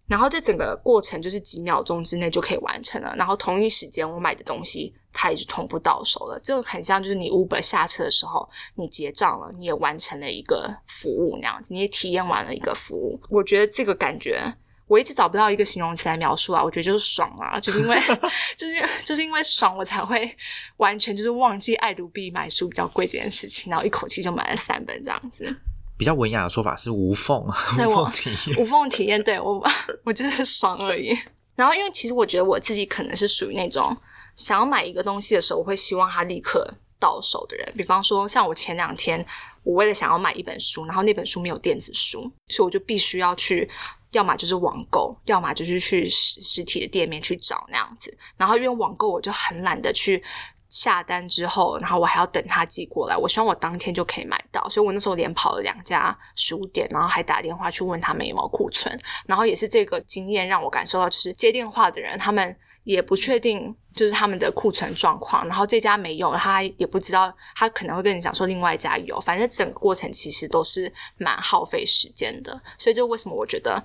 [0.08, 3.14] 然后这整个过程就是几秒钟之内就可以完成了。
[3.16, 4.92] 然后同一时间我买的东西。
[5.10, 13.18] 它也是同步到手了，就很像就是你 Uber 下车的时候，你结账了，你也完成了一个服务那样子，你也体验完了一个服务。
[13.28, 14.40] 我觉得这个感觉，
[14.86, 16.62] 我一直找不到一个形容词来描述啊。
[16.62, 17.96] 我觉得就是爽啊，就是因为
[18.56, 20.30] 就是就是因为爽，我才会
[20.76, 25.52] 完全就是忘记爱读币买书比较贵这件事情，然后一口气就买了三本这样子。
[25.98, 29.22] 比较文雅的说法是无缝无缝体验， 无缝体验。
[29.22, 29.62] 对我，
[30.04, 31.08] 我就是爽而已。
[31.56, 33.94] 然后，因为其实我觉得我自己可能是属于那种。
[34.36, 36.64] 想要买一个东西的时候，我会希望它立刻
[37.00, 37.74] 到手的人。
[37.76, 39.26] 比方说，像我前两天，
[39.64, 43.68] 我为了想要买一本书，然后那本书没有电子书，所以我就必须要去，
[44.12, 48.16] 要么就是网购，要么就是去实实体的店面去找那样子。
[48.36, 50.22] 然后因为网购，我就很懒得去
[50.68, 53.16] 下单之后，然后我还要等他寄过来。
[53.16, 58.98] 我希望我当天就可以买到，所以我那时候连跑了两家书店，然后还打电话去问他们有没有库存。
[59.26, 62.56] 然后也是这个经验让我感受到，就是接电话的人他们。
[62.84, 65.46] 也不确定，就是他们的库存状况。
[65.46, 69.20] 然后这家没用，他也不知道，他可能会跟你讲说另外一家有。
[69.20, 72.58] 反正整个过程其实都是蛮耗费时间的。
[72.78, 73.84] 所以就为什么我觉得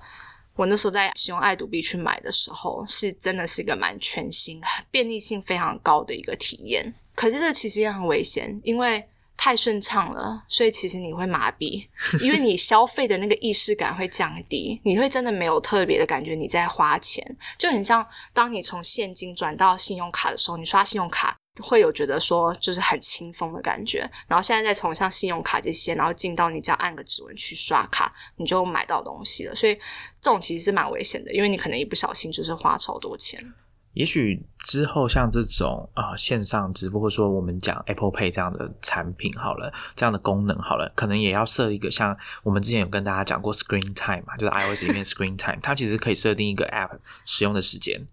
[0.56, 6.94] 我那时候在使用爱读币去买的时候，是真的是一个蛮全新、便利性非常高的一个体验。
[7.14, 9.08] 可是这其实也很危险，因为。
[9.36, 11.84] 太顺畅了，所以其实你会麻痹，
[12.22, 29.74] 因为你消费的那个意识感会降低，你会真的没有特别的感觉你在花钱，就很像当你从现金转到信用卡的时候，你刷信用卡会有觉得说就是很轻松的感觉，然后现在再从像信用卡这些，然后进到你只要按个指纹去刷卡，你就买到东西了，所以
[30.20, 33.52] 这种其实是蛮危险的，因为你可能一不小心就是花超多钱。
[33.92, 48.04] 也许之后像这种啊线上直播，或者说我们讲 Apple Pay 这样的产品好了，这样的功能好了，可能也要设一个像我们之前有跟大家讲过 Screen Time 嘛，就是 iOS 里面 Screen Time，它其实可以设定一个 App 使用的时间，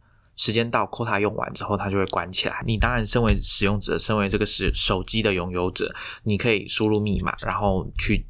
[0.42, 2.64] 时间到 quota 用完之后，它就会关起来。
[2.66, 8.26] 你当然身为使用者，身为这个是手机的拥有者，你可以输入密码，然后去。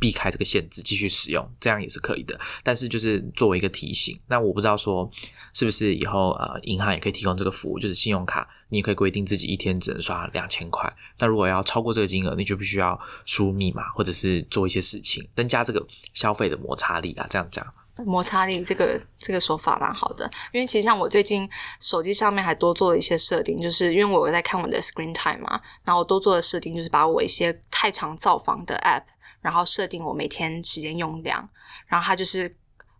[0.00, 2.40] 避开这个限制，继续使用，这样也是可以的。
[2.64, 5.06] 但是就是作为一个提醒，那我不知道说
[5.52, 10.90] 是不是以后呃银行也可以提供这个服务，就是信用卡你也可以规定自己一天只能刷两千块。
[11.18, 17.26] 那如果要超过这个金额，你就必须要输密码或者是做一些事情，增加这个消费的摩擦力啊。
[17.28, 17.62] 这样讲，
[18.06, 21.48] 摩擦力这个这个说法蛮好的，因为其实像我最近
[21.80, 29.02] 手机上面还多做了一些设定，就是因为我在看我的 Screen Time 嘛，然后我多做的设定就是把我一些太常造访的 App。
[29.42, 31.48] 然后设定我每天时间用量，
[31.86, 32.42] 然后他就是，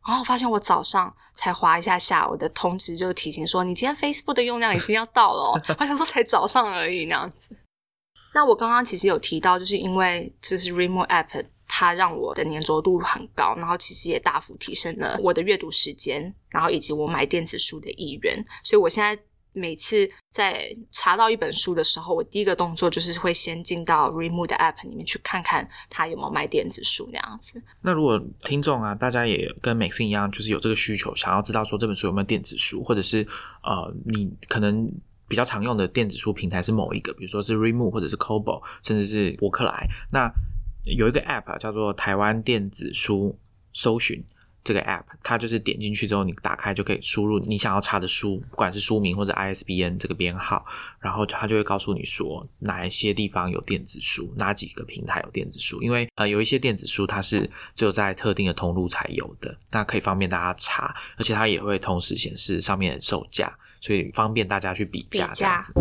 [0.08, 7.54] 然后发现我早上才滑一下下，我的通知就提醒说你今天 Facebook 的用量已经要到了， 我想说才早上而已那样子。
[8.32, 19.22] 那我刚刚其实有提到，就是因为这是 Remote App，它让我的粘着度很高，然后其实也大幅提升了我的阅读时间，然后以及我买电子书的意愿，所以我现在。
[19.52, 27.60] 每次在查到一本书的时候，我第一个动作就是会先进到 Remove 的 App 里面去看看它有没有卖电子书那样子。
[27.82, 33.26] 那如果听众啊，大家也跟 Maxin 一样，就是有这个需求，想要知道说这本书有没有电子书，或者是
[33.64, 34.88] 呃，你可能
[35.26, 39.88] 比较常用的电子书平台是某一个，比如说是 Remove 或者是 Kobo，甚至是博客来。
[40.12, 40.32] 那
[40.84, 43.38] 有一个 App 叫做台湾电子书
[43.72, 44.24] 搜寻。
[44.62, 50.62] 这个 app，它就是点进去之后，你打开就可以输入你想要查的书，不管是书名或者 ISBN 这个编号，
[51.00, 55.82] 然后它就会告诉你说哪一些地方有电子书，哪几个平台有电子书。
[55.82, 65.72] 因为呃有一些电子书它是只有在特定的通路才有的，那可以方便大家查，而且它也会同时显示上面的售价，所以方便大家去比价这样子。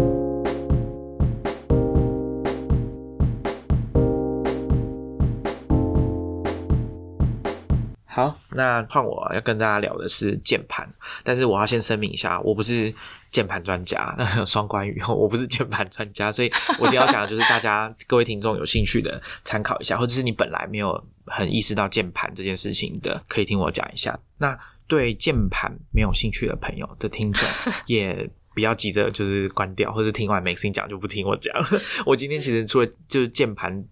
[8.19, 10.85] 好，那换我要跟大家聊的是键盘，
[11.23, 12.93] 但是我要先声明一下，我不是
[13.31, 14.13] 键盘专家，
[14.45, 24.19] 双关语，我不是键盘专家，所以我今天要讲的就是大家各位听众有兴趣的参考一下，或者是你本来没有很意识到键盘这件事情的，可以听我讲一下。
[24.37, 27.47] 那对键盘没有兴趣的朋友的听众，
[27.87, 31.55] 也不要急着就是关掉，或者听完 Maxine 讲就不听我讲。
[32.05, 33.85] 我今天其实除了就是键盘。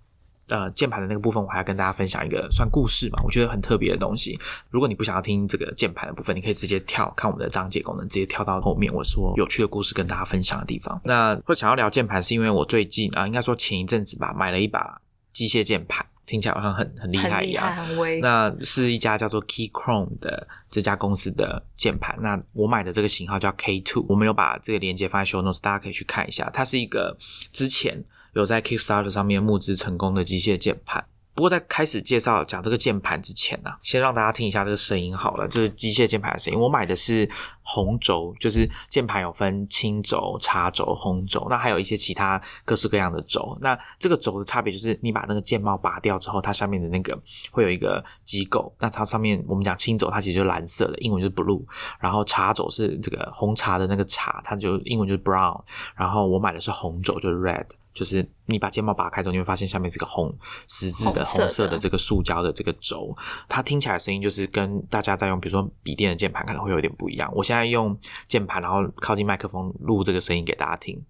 [0.48, 4.40] 呃，键盘的那个部分，我还要跟大家分享一个算故事嘛，我觉得很特别的东西。
[4.70, 11.02] 如果你不想要听这个键盘的部分，你可以直接跳看我们的章节功能，直接跳到后面我说有趣的故事跟大家分享的地方。
[11.04, 15.02] 那会想要聊键盘，是因为我最近啊，应该说前一阵子吧，买了一把
[15.34, 17.76] 机械键盘，听起来好像很很厉害一样。
[17.76, 18.22] 很威。
[18.22, 22.18] 那是一家叫做 Keychrome 的这家公司的键盘。
[22.22, 26.50] 那我买的这个型号叫 K Two，我们有把这个链接放在 Show Notes，大家可以去看一下。
[26.54, 27.18] 它是一个
[27.52, 28.02] 之前
[28.38, 31.04] 有在 Kickstarter 上面募资成功的机械键盘。
[31.34, 36.60] 不过在开始介绍讲这个键盘之前呢，先让大家听一下这个声音好了，这是机械键盘的声音。
[36.60, 37.30] 我买的是
[37.62, 43.56] 红轴，就是键盘有分青轴、茶轴、红轴，那还有一些其他各式各样的轴。
[43.62, 47.16] 那这个轴的差别就是，你把那个键帽拔掉之后，它上面的那个
[47.52, 48.76] 会有一个机构。
[48.80, 51.64] 那它上面我们讲青轴，它其实就蓝色的，英文就是 blue。
[52.00, 55.62] 然后茶轴是这个红茶的那个茶，它就英文就是 brown。
[55.96, 57.68] 然后我买的是红轴，就是 red。
[57.98, 60.32] 就是你把键帽拔开之后，你会发现下面是个红
[60.68, 63.18] 十字的红色的这个塑胶的这个轴，
[63.50, 67.28] 它听起来声音就是跟大家在用比如说笔电的键盘可能会有点不一样。
[67.34, 71.04] 我现在用键盘，然后靠近麦克风录这个声音给大家听，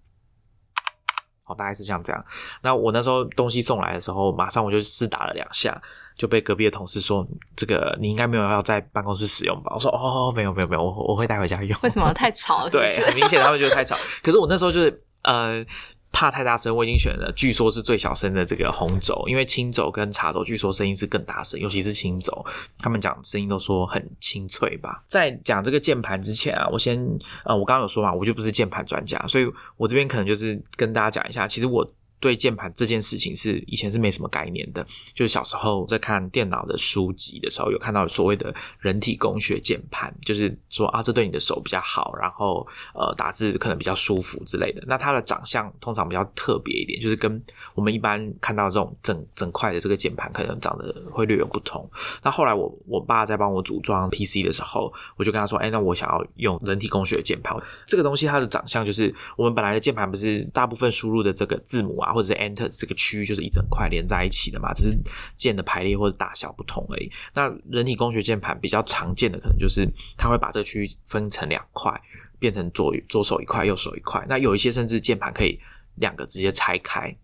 [1.44, 2.24] 好，大概是像这样。
[2.62, 5.78] 那我那时候东西送来的时候，马上我就试打了两下，
[6.16, 12.66] 就被隔壁的同事说：“这个你应该没有要在办公室使用吧？”我说：“哦，没有没有没有，我我会带回家用。”为什么太吵？
[12.72, 13.94] 对，很明显他们觉得太吵。
[14.22, 15.62] 可是我那时候就是呃。
[16.12, 22.44] 怕太大声，我已经选了，据说是最小声的这个红轴，因为青轴跟茶轴据说声音是更大声，尤其是青轴，
[22.78, 25.04] 他们讲声音都说很清脆吧。
[25.06, 26.98] 在讲这个键盘之前啊，我先
[27.44, 31.88] 呃，我刚刚有说嘛，我就不是键盘专家，所以我这边可能就是跟大家讲一下，其实我。
[32.20, 44.82] 对键盘这件事情是以前是没什么概念的，就是小时候在看电脑的书籍的时候，有看到所谓的人体工学键盘，就是说啊，这对你的手比较好，然后呃打字可能比较舒服之类的。
[44.86, 47.40] 那它的长相通常比较特别一点，就是跟
[47.74, 51.88] 我们一般看到这种整整块的这个键盘可能长得会略有不同。
[52.22, 62.07] 那后来我我爸在帮我组装 PC 的时候，我就跟他说，哎，那我想要用人体工学键盘，这个东西它的长相就是我们本来的键盘不是大部分输入的这个字母啊。
[62.12, 64.98] 或者是 Enter 这个区域就是一整块连在一起的嘛，只是
[65.34, 67.10] 键的排列或者大小不同而已。
[67.34, 71.92] 那人体工学键盘比较常见的可能就是它会把这个区域分成两块，
[72.38, 74.24] 变成左左手一块，右手一块。
[74.28, 75.58] 那有一些甚至键盘可以
[75.96, 77.14] 两个直接拆开，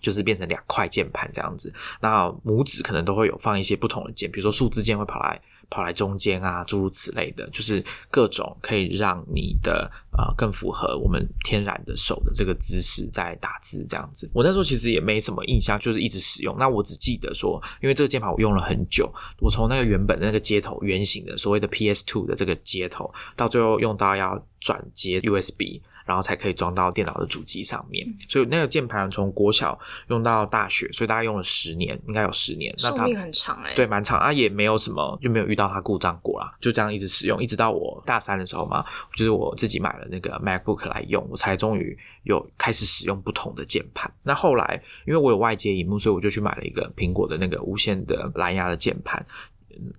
[0.00, 1.72] 就是变成两块键盘这样子。
[2.00, 5.40] 那拇指可能都会有放一些不同的键，比如说数字键会跑来。
[5.68, 14.30] 跑来中间啊，诸如此类的，就是各种可以让你的呃更符合我们天然的手的这个姿势在打字这样子。
[14.32, 16.56] 我那时候其实也没什么印象，就是一直使用。
[16.58, 25.80] 那我只记得说，因为这个键盘我用了很久，我从那个原本的那个接头圆形的所谓的 PS Two 的这个接头，到最后用到要转接 USB。
[26.06, 32.72] 然后才可以装到电脑的主机上面，所以那个键盘从国小用到大学，所以大概用了十年，应该有十年。
[32.78, 44.08] 寿命很长哎，对，蛮长啊，也没有什么，就没有遇到它故障过啦，就这样一直使用，一直到我大三的时候嘛，就是我自己买了那个 MacBook 来用，我才终于有开始使用不同的键盘。
[44.22, 49.26] 那后来因为我有外接荧幕，所以我就去买了一个苹果的那个无线的蓝牙的键盘。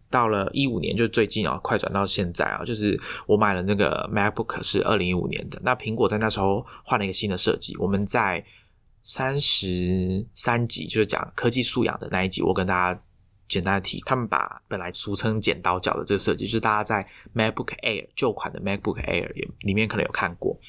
[0.10, 5.60] 到了一五年，就最近啊，快转到现在啊，就是我买了那个 MacBook 是二零一五年的。
[5.64, 7.76] 那苹果在那时候换了一个新的设计。
[7.78, 8.44] 我们在
[9.02, 13.02] 三十三集就是讲科技素养的那一集，我跟大家
[13.48, 20.60] 简单的提，他们把本来俗称剪刀脚的这个设计，就是大家在 MacBook Air 旧款的 MacBook Air 也里面可能有看过。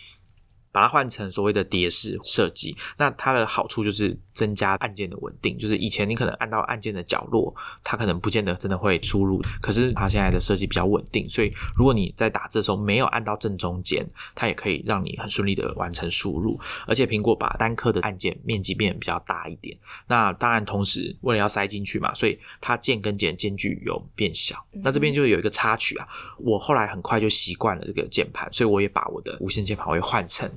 [0.71, 5.59] 把它换成所谓的蝶式设计，那它的好处就是增加按键的稳定。
[5.59, 16.61] 就是以前你可能按到按键的角落，它可能不见得真的会输入，可是它现在的设计比较稳定，所以如果你在打字的时候没有按到正中间，它也可以让你很顺利的完成输入。
[16.87, 24.57] 而且苹果把单颗的按键面积变得比较大一点，那当然同时为了要塞进去嘛，所以它键跟键间距有变小。
[24.85, 26.07] 那这边就有一个插曲啊，
[26.39, 30.49] 我后来很快就习惯了这个键盘，所以我也把我的无线键盘会换成。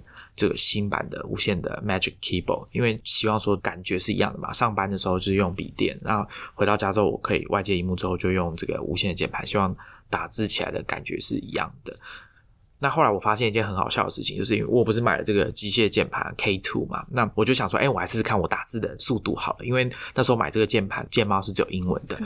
[0.42, 4.52] 这个新版的无线的 Magic Keyboard，因为希望说感觉是一样的嘛。
[4.52, 9.76] 上班的时候就是用笔电，然后回到家之后我可以外接荧幕之后就用这个无线的键盘，希望
[10.10, 11.96] 打字起来的感觉是一样的。
[12.80, 22.20] 那后来我发现一件很好笑的事情，就是因为我不是买了这个机械键盘 K Two 嘛，那我就想说，哎，我还是看我打字的速度好了，因为那时候买这个键盘键帽是只有英文的。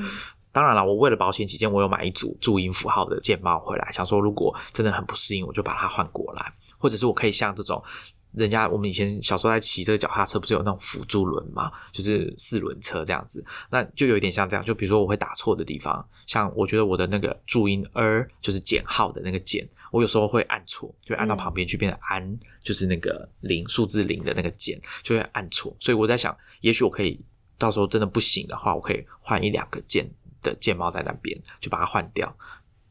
[0.54, 6.54] 当然了，我为了保险起见，我有买一组注音符号的键帽回来，想说如果真的很不适应，我就把它换过来，
[6.86, 7.84] 或者是我可以像这种。
[8.32, 14.66] 人家我们以前小时候在骑这个脚踏车，不是有那种辅助轮嘛，就是四轮车这样子，那就有一点像这样。
[14.66, 25.74] 就比如说我会打错的地方，像我觉得我的那个注音 er 就是减号的那个减，我有时候会按错，就按到旁边去变成安，就是那个零数字零的那个减，就会按错。
[25.80, 27.18] 所以我在想，也许我可以
[27.58, 30.06] 到时候真的不行的话，我可以换一两个键
[30.42, 32.38] 的键帽在那边，就把它换掉。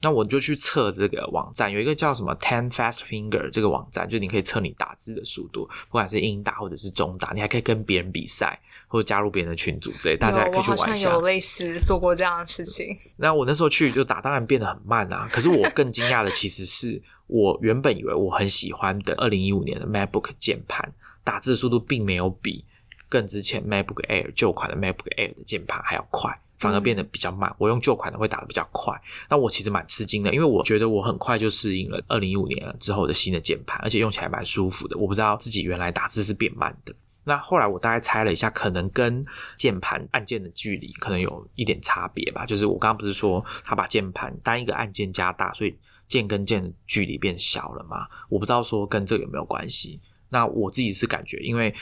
[0.04, 11.10] 那我就去测这个网站，有一个叫什么 Ten Fast Finger 这个网站，就你可以测你打字的速度，不管是英打或者是中打，你还可以跟别人比赛，或者加入别人的群组之类，大家也可以去玩一下。
[11.10, 12.94] 有类似做过这样的事情。
[13.16, 15.26] 那我那时候去就打，当然变得很慢啊。
[15.32, 20.92] 可是我更惊讶的其实是我原本以为我很喜欢的二零一五年的 MacBook 键盘
[21.24, 22.62] 打字速度，并没有比
[23.08, 26.38] 更之前 MacBook Air 旧款的 MacBook Air 的键盘还要快。
[26.64, 28.98] 反而变得比较慢，我用旧款的会打的比较快。
[29.28, 34.96] 那我其实蛮吃惊的，因为我觉得我很快就适应了二零一五年之后的新的键盘，而且用起来蛮舒服的。
[34.96, 36.94] 我不知道自己原来打字是变慢的。
[37.24, 39.22] 那后来我大概猜了一下，可能跟
[39.58, 42.46] 键盘按键的距离可能有一点差别吧。
[42.46, 45.76] 就是我刚刚不是说他把键盘单一个按键加大，所以
[46.08, 48.08] 键跟键的距离变小了吗？
[48.30, 50.00] 我不知道说跟这个有没有关系。
[50.30, 51.74] 那我自己是感觉，因为。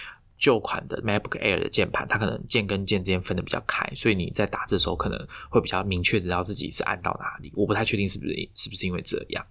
[0.43, 5.16] 旧款的 MacBook Air 的键盘，它可能键跟键之间分的比较开，所以你在打字的时候可能
[5.49, 7.53] 会比较明确知道自己是按到哪里。
[7.55, 9.47] 我不太确定是不是是不是因为这样。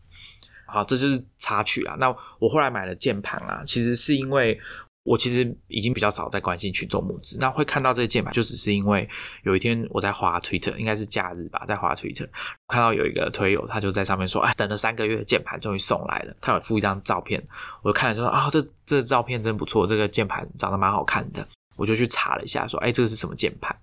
[0.67, 1.95] 好，这就是插曲啊。
[1.97, 4.59] 那我后来买了键盘啊，其实是因为。
[5.03, 9.09] 我其实已经比较少在关心群众募资，那会看到这些键盘，就只是因为
[9.43, 12.29] 有一天我在滑 Twitter，应该是假日吧，在滑 Twitter，
[12.67, 17.43] 看到有一个推友，他就在上面说，哎，等了三个月的键盘终于送来了，他有附一张照片，
[17.81, 21.47] 我就看了就说啊，这这照片真不错，这个键盘长得蛮好看的，
[21.77, 23.75] 我就去查了一下，说，哎，这个是什么键盘？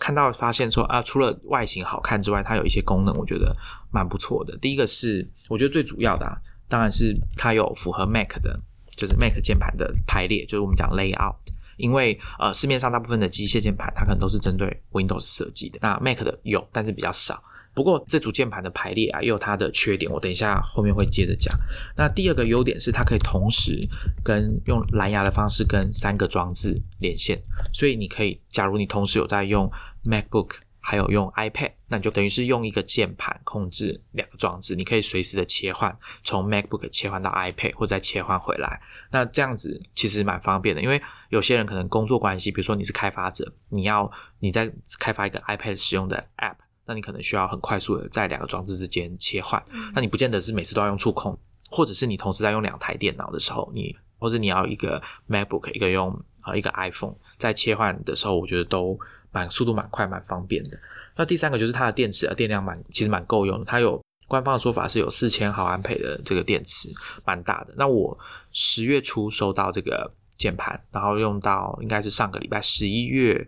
[0.00, 3.56] 看到发现说啊，除了外形好看之外，它有一些功能，我觉得
[3.92, 4.58] 蛮不错的。
[4.58, 6.36] 第一个是我觉得最主要的，啊
[6.68, 8.58] 当然是它有符合 Mac 的。
[8.96, 11.36] 就是 Mac 键盘的排列，就是我们讲 layout。
[11.76, 15.78] 因为呃，市面上大部分的机械键盘，它可能都是针对 Windows 设计的。
[15.82, 17.42] 那 Mac 的有，但是比较少。
[17.74, 20.10] 不过这组键盘的排列啊，也有它的缺点。
[20.10, 21.54] 我等一下后面会接着讲。
[21.94, 23.78] 那第二个优点是，它可以同时
[24.24, 27.38] 跟用蓝牙的方式跟三个装置连线。
[27.74, 29.70] 所以你可以，假如你同时有在用
[30.06, 30.52] MacBook。
[30.88, 38.80] 还有用 iPad，那你就等于是用一个键盘控制两个装置，你可以随时的切换，从 MacBook 切换到 iPad，或再切换回来。
[39.10, 44.08] 那这样子其实蛮方便的，因为有些人可能工作关系，比如说你是开发者，你要
[44.38, 49.60] 你在开发一个 iPad 使用的 App，那你可能需要很快速的在两个装置之间切换。
[49.92, 51.36] 那你不见得是每次都要用触控，
[51.68, 58.96] 或者是你同时在用两台电脑的时候，你或者你要一个 MacBook，一个用呃一个 iPhone，在切换的时候，我觉得都。
[59.36, 60.78] 蛮速度蛮快蛮方便的。
[61.14, 63.64] 那第三个就是它的电池啊，电量蛮其实蛮够用的。
[63.66, 66.88] 它有官方的说法是有四千毫安培的这个电池，
[67.26, 67.74] 蛮大的。
[67.76, 68.18] 那我
[68.50, 73.46] 十月初收到这个键盘，然后用到应该是上个礼拜十一月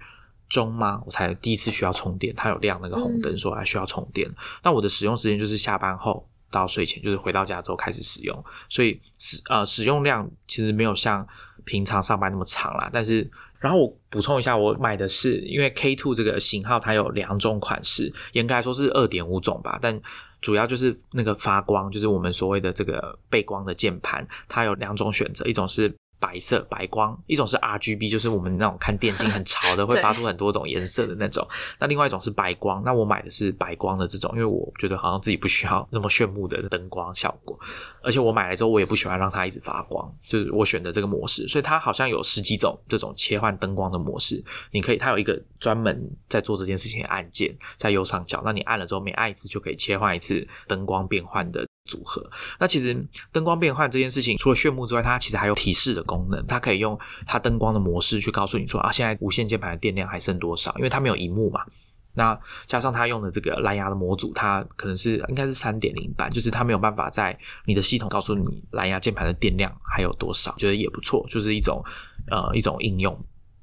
[0.48, 1.00] 中吗？
[1.06, 4.30] 我才第一次需要充电，它有亮那个红灯说还需要充电。
[4.62, 11.26] 那我的使用时间就是下班后到睡前，就是回到家之后开始使用，所以使呃使用量其实没有像
[11.64, 13.30] 平常上班那么长啦，但是。
[13.58, 20.00] 然后我补充一下，我买的是因为 K Two 这个型号，它有两种款式，严格来说是二点五种吧，但
[20.40, 25.94] 主要就是那个发光，就是我们所谓的这个背光的键盘，它有两种选择，一种是。
[26.20, 31.46] 白色白光，一种是 R G B，就是我们那种看电竞很潮的， 会发出很多种颜色的那种。
[31.78, 37.58] 那另外一种是白光，那我买的是白光的这种，因为我觉得好像自己不需要那么炫目的灯光效果，
[38.02, 41.46] 而且我买来之后我也不喜欢让它一直发光，就是我选的这个模式。
[41.46, 44.42] 所以它好像有十几种这种切换灯光的模式，
[44.72, 51.67] 你可以，它有一个专门在做这件事情的按键在右上角，那你按了之后每按一次就可以切换一次灯光变换的。
[51.88, 52.24] 组合，
[52.60, 52.94] 那其实
[53.32, 56.46] 灯光变换这件事情，除了炫目之外，它其实还有提示的功能。
[56.46, 60.72] 它可以用它灯光的模式去告诉你说啊，现在无线键盘的电量还剩多少？
[60.76, 61.64] 因为它没有荧幕嘛。
[62.14, 71.82] 那加上它用的这个蓝牙的模组，它可能是应该是三点零版，就是它没有办法在你的系统告诉你蓝牙键盘的电量还有多少，觉得也不错，就是一种
[72.30, 73.18] 呃一种应用。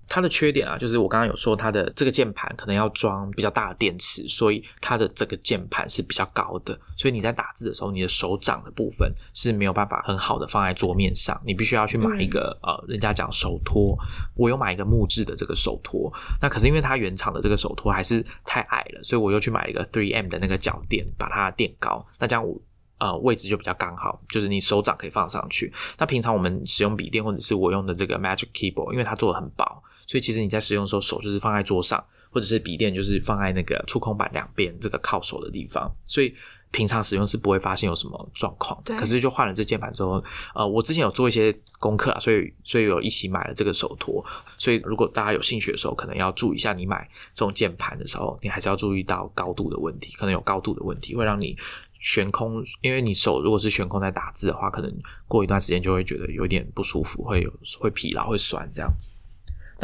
[0.07, 13.97] 它的缺点啊，就是我刚刚有说它的这个键盘可能要装比较大的电池，所以它的这个键盘是比较高的，所以你在打字的时候，你的手掌的部分是没有办法很好的放在桌面上，你必须要去买一个呃，人家讲手托，
[14.35, 22.61] 我有买一个木质的这个手托，那可是因为它原厂的这个手托还是太矮了，所以我又去买一个 Three M 的那个脚垫，把它垫高，那这样我
[22.99, 25.73] 呃位置就比较刚好，就是你手掌可以放上去。
[25.97, 29.83] 那平常我们使用笔电或者是我用的这个 Magic Keyboard，因为它做的很薄。
[30.07, 36.33] 所以其实你在使用的时候，手就是放在桌上，或者是笔电就是放在那个触控板两边这个靠手的地方，所以。
[36.71, 40.21] 平常使用是不会发现有什么状况，可是就换了这键盘之后，
[40.53, 44.21] 呃，我之前有做一些功课啊，所以所以有一起买了这个手托，
[44.57, 51.55] 所以如果大家有兴趣的时候，可能要注意一下，你买这种键盘的时候，你还是要注意到高度的问题，可能有高度的问题会让你
[52.01, 54.93] 悬空，因为你手如果是悬空在打字的话，可能
[55.29, 59.09] 过一段时间就会觉得有点不舒服，会有会疲劳，会酸这样子。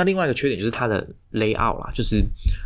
[0.02, 2.26] 那另外一个缺点就是它的 layout 啦，就是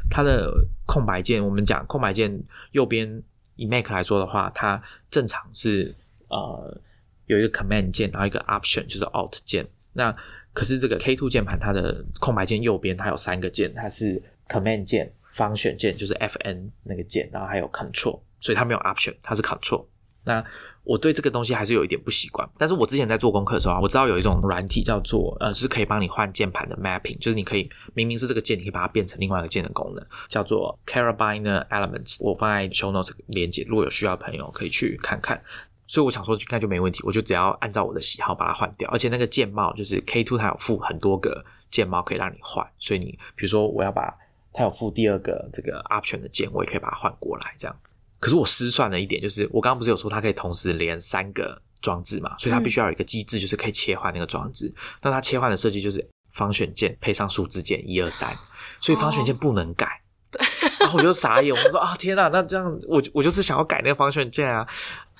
[0.09, 0.53] 它的
[0.85, 3.21] 空白键，我们讲空白键右边。
[3.57, 5.95] 以 Mac 来说的话，它正常是
[6.27, 6.77] 呃
[7.25, 9.65] 有一个 Command 键，然后一个 Option 就是 Alt 键。
[9.93, 10.13] 那
[10.53, 19.85] 可是这个 K Two 键盘，它的空白键右边它有三个键，它是 Command 键、方选键就是 Fn 那个键，然后还有 Control，所以它没有 Option，它是 Control。
[20.25, 20.43] 那
[20.85, 32.23] 我对这个东西还是有一点不习惯，但是我之前在做功课的时候啊，我知道有一种软体叫做呃，是可以帮你换键盘的 mapping，就是你可以明明是这个键，你可以把它变成另外一个键的功能，叫做 Carabiner Elements。
[32.23, 35.41] 我放在 show notes 连接，如果有需要的朋友可以去看看。
[35.87, 38.89] 所以我想说，应该就没问题，我就只要按照我的喜好把它换掉。
[38.89, 43.05] 而且那个键帽就是 K Two 它有附很多个键帽可以让你换，所以你
[43.35, 44.11] 比如说我要把
[44.51, 47.75] 它有附第二个这个 option 的键，我也可以把它换过来这样。
[48.25, 54.73] 可是我失算了一点，就是我刚刚不是有说它可以同时连三个装置嘛，所以它必须要有一个机制，就是可以切换那个装置。
[55.03, 58.35] 那它切换的设计就是方选键配上数字键一二三，
[58.81, 60.01] 所以方选键不能改。
[60.79, 64.67] 然后我就傻眼，我说啊天哪，那这样我我就是想要改那个方选键啊。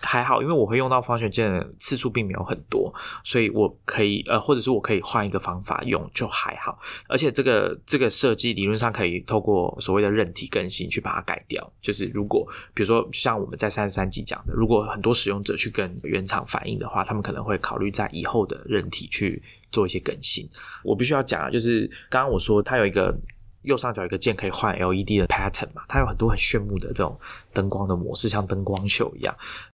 [0.06, 2.94] 还好，因为我会用到方选键的次数并没有很多，
[3.24, 6.80] 所以我可以呃，或者是我可以换一个方法用就还好。
[7.10, 11.74] 而且这个这个设计理论上可以透过所谓的韧体更新去把它改掉。
[11.82, 19.42] 就是如果比如说像我们在三十三集讲的，如果很多使用者去跟原厂反映的话，他们可能会考虑在以后的韧体去
[19.72, 20.48] 做一些更新。
[20.84, 23.16] 我必须要讲啊，就是刚刚我说它有一个
[23.64, 27.20] 右上角一个键可以换 LED 的 pattern 嘛，它有很多很炫目的这种
[27.52, 29.36] 灯光的模式，像灯光秀一样。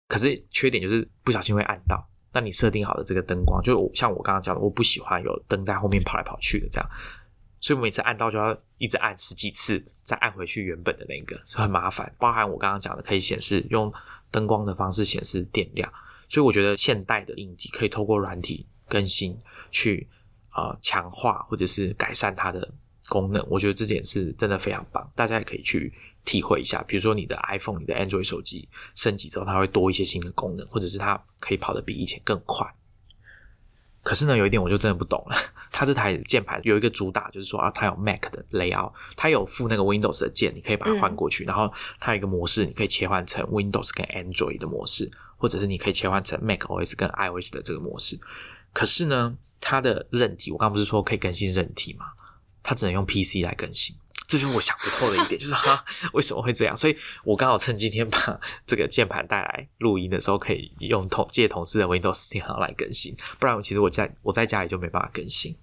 [0.08, 6.90] 可是缺点就是不小心会按到，那你设定好的这个灯光，就像我刚刚讲的，我不喜欢有灯在后面跑来跑去的这样，
[7.60, 12.14] 所以每次按到就要一直按十几次，再按回去原本的那个，很麻烦。
[12.20, 13.92] 包含我刚刚讲的，可以显示用
[14.30, 15.92] 灯光的方式显示电量，
[16.30, 19.36] 所以我觉得现代的硬体可以透过软体更新
[19.72, 20.08] 去
[20.56, 22.72] 呃强化或者是改善它的
[23.10, 25.92] 功能，我觉得这点是真的非常棒，大家也可以去。
[26.26, 32.68] 体会一下，比如说你的 iPhone、你的 Android 手机升级之后，它会多一些新的功能，或者是它可以跑得比以前更快。
[34.04, 35.36] 可是呢，有一点我就真的不懂了，
[35.72, 48.20] 它这台键盘有一个主打，就是说啊，它有 Mac 的 layout，它有附那个 Windows 的键，你可以把它换过去，然后它有一个模式，你可以切换成 Windows 跟 Android 的模式，或者是你可以切换成 Mac OS 跟 iOS 的这个模式。
[48.74, 52.06] 可是呢，它的韧体，我刚不是说可以更新韧体吗？
[52.62, 53.96] 它只能用 PC 来更新。
[54.36, 55.82] 这就是我想不透的一点，就是哈，
[56.12, 56.76] 为什么会这样？
[56.76, 65.56] 所以我刚好趁今天把这个键盘带来录音的时候，可以用同借同事的 Windows 电脑来更新，不然我其实我在我在家里就没办法更新。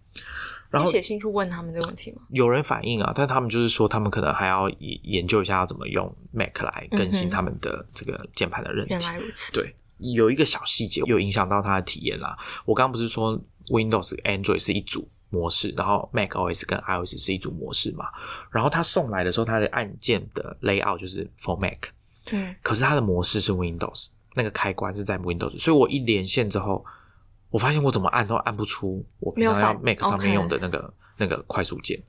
[0.71, 2.23] 然后写信去问他们这个问题吗？
[2.31, 8.95] 有人反映啊，但他们就是说，他们可能还要研究一下要怎么用 Mac 来更新他们的这个键盘的韧体。
[8.95, 9.53] 原来如此。
[9.53, 12.35] 对，有一个小细节有影响到他的体验啦。
[12.65, 15.07] 我刚刚不是说 Windows、Android 是一组。
[15.33, 18.05] 模式，然后 Mac OS 跟 iOS 是一组模式嘛？
[18.51, 21.89] 然后它送来的时候，它的按键的 layout 就是 For Mac，
[22.27, 22.55] 对。
[22.63, 26.85] 可是它的模式是 Windows，那个开关是在 Windows，所以我一连线之后，
[27.49, 32.01] 我发现我怎么按都按不出我平常要 Mac 上面用的那个那个快速键。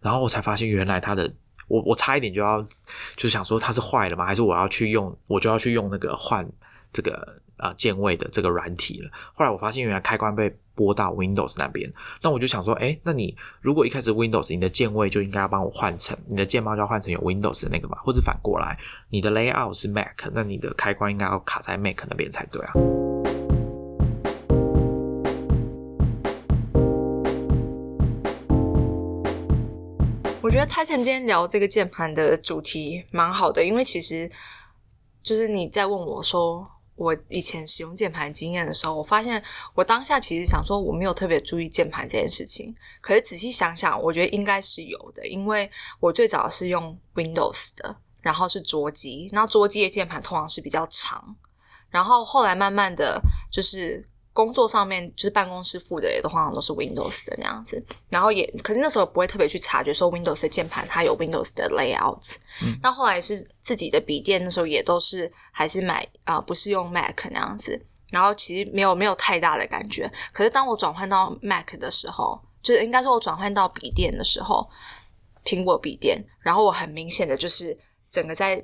[0.00, 1.32] 然后我才发现，原来它的
[1.68, 2.64] 我我差一点就要
[3.16, 4.26] 就想说它是坏了吗？
[4.26, 6.46] 还是我要去用我就要去用那个换
[6.92, 7.40] 这个。
[7.58, 9.10] 啊，键位的这个软体了。
[9.34, 11.90] 后来我发现，原来开关被拨到 Windows 那边。
[12.20, 18.78] 那我就想说，哎，那你如果一开始 Windows，你的键位就应该要帮我换成你的键帽，就要换成有 Windows 的那个嘛，或者反过来，
[19.08, 22.72] 你的 Layout 是 Mac，那你的开关应该要卡在 Mac 那边才对啊。
[30.42, 34.30] 我觉得 Titan 今天聊这个键盘的主题蛮好的，因为其实
[35.22, 36.70] 就是你在问我说。
[36.96, 39.42] 我以前使用键盘经验的时候，我发现
[39.74, 45.70] 我当下其实想说我没有特别注意键盘这件事情，可是仔细想想，我觉得应该是有的，因为
[46.00, 51.36] 我最早是用 Windows 的，然后是桌机，那桌机的键盘通常是比较长，
[51.90, 53.20] 然后后来慢慢的
[53.52, 54.08] 就是。
[54.36, 62.36] 工作上面就是办公室附的也都通常都是 Windows 的那样子，然后也可是那时候不会特别去察觉说 Windows 的键盘它有 Windows 的 layout。
[62.82, 67.80] 那后来是自己的笔电，那时候也都是还是买啊，不是用 Mac 那样子，
[68.10, 70.12] 然后其实没有没有太大的感觉。
[70.32, 74.68] 可是当我转换到 Mac 的时候，就是应该说我转换到笔电的时候。
[75.46, 77.78] 苹果笔电，然后我很明显的就是
[78.10, 78.60] 整个在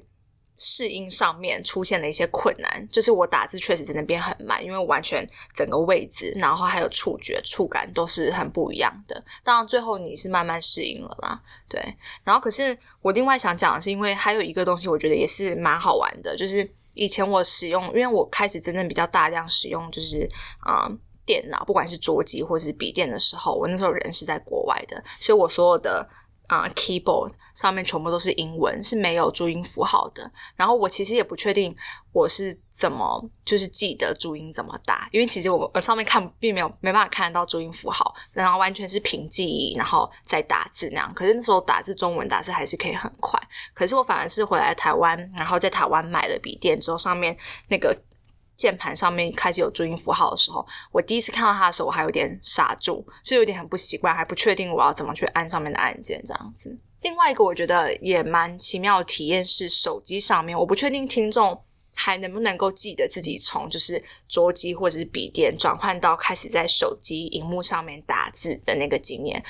[0.64, 9.20] 适应上面出现了一些困难，就是我打字确实真的变很慢，因为完全整个位置，然后还有触觉、触感都是很不一样的。
[9.42, 11.82] 当然最后你是慢慢适应了啦，对。
[12.22, 20.28] 然后可是我另外想讲的是，因为还有一个东西，我觉得也是蛮好玩的，就是以前我使用，因为我开始真正比较大量使用，就是
[20.60, 20.88] 啊。
[21.24, 26.04] 电脑不管是桌机或是笔电的时候，我那时候人是在国外的，所以我所有的
[26.48, 30.30] 啊 keyboard 上面全部都是英文，是没有注音符号的。
[30.56, 31.74] 然后我其实也不确定
[32.12, 41.12] 我是怎么就是记得注音怎么打，因为其实我我上面看并没有没办法看得到注音符号，然后完全是凭记忆然后再打字那样。
[41.14, 43.40] 可是那时候打字中文打字还是可以很快。
[43.74, 47.36] 可是我反而是回来台湾，然后在台湾买了笔电之后，上面
[47.68, 47.96] 那个。
[48.54, 56.78] 键盘上面开始有注音符号的时候，我第一次看到它的时候，我还有点傻住，是有点很不习惯，还不确定我要怎么去按上面的按键这样子。
[57.02, 61.60] 另外一个我觉得也蛮奇妙的体验是手机上面，我不确定听众
[61.94, 69.42] 还能不能够记得自己从就是桌机或者是笔电转换到开始在手机荧幕上面打字的那个经验。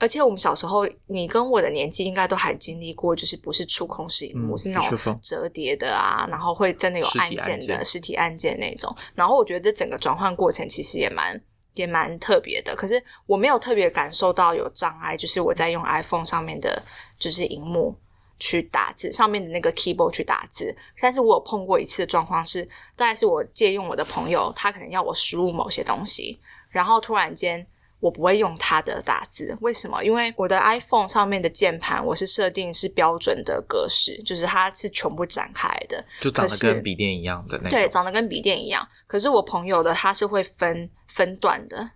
[0.00, 8.94] 而且我们小时候，你跟我的年纪应该都还经历过，就是不是触控式荧幕，是那种折叠的啊，然后会真的有按键的实体按键那种。
[9.16, 11.40] 然后我觉得这整个转换过程其实也蛮
[11.80, 12.74] 也蛮特别的。
[12.76, 16.82] 可是我没有特别感受到有障碍，就是我在用 iPhone 上面的，
[17.18, 17.94] 就是荧幕
[18.38, 20.76] 去打字，上面的那个 keyboard 去打字。
[21.00, 22.64] 但是我有碰过一次的状况是，
[22.96, 27.66] 大概是我借用我的朋友，他可能要我输入某些东西，然后突然间。
[28.00, 30.02] 我不会用它的打字，为什么？
[30.04, 38.86] 因为我的 iPhone 上面的键盘，我是设定是标准的格式，就是它是全部展开的，就长得跟笔电一样的那对，长得跟笔电一样。
[39.06, 41.90] 可是我朋友的它是会分分段的，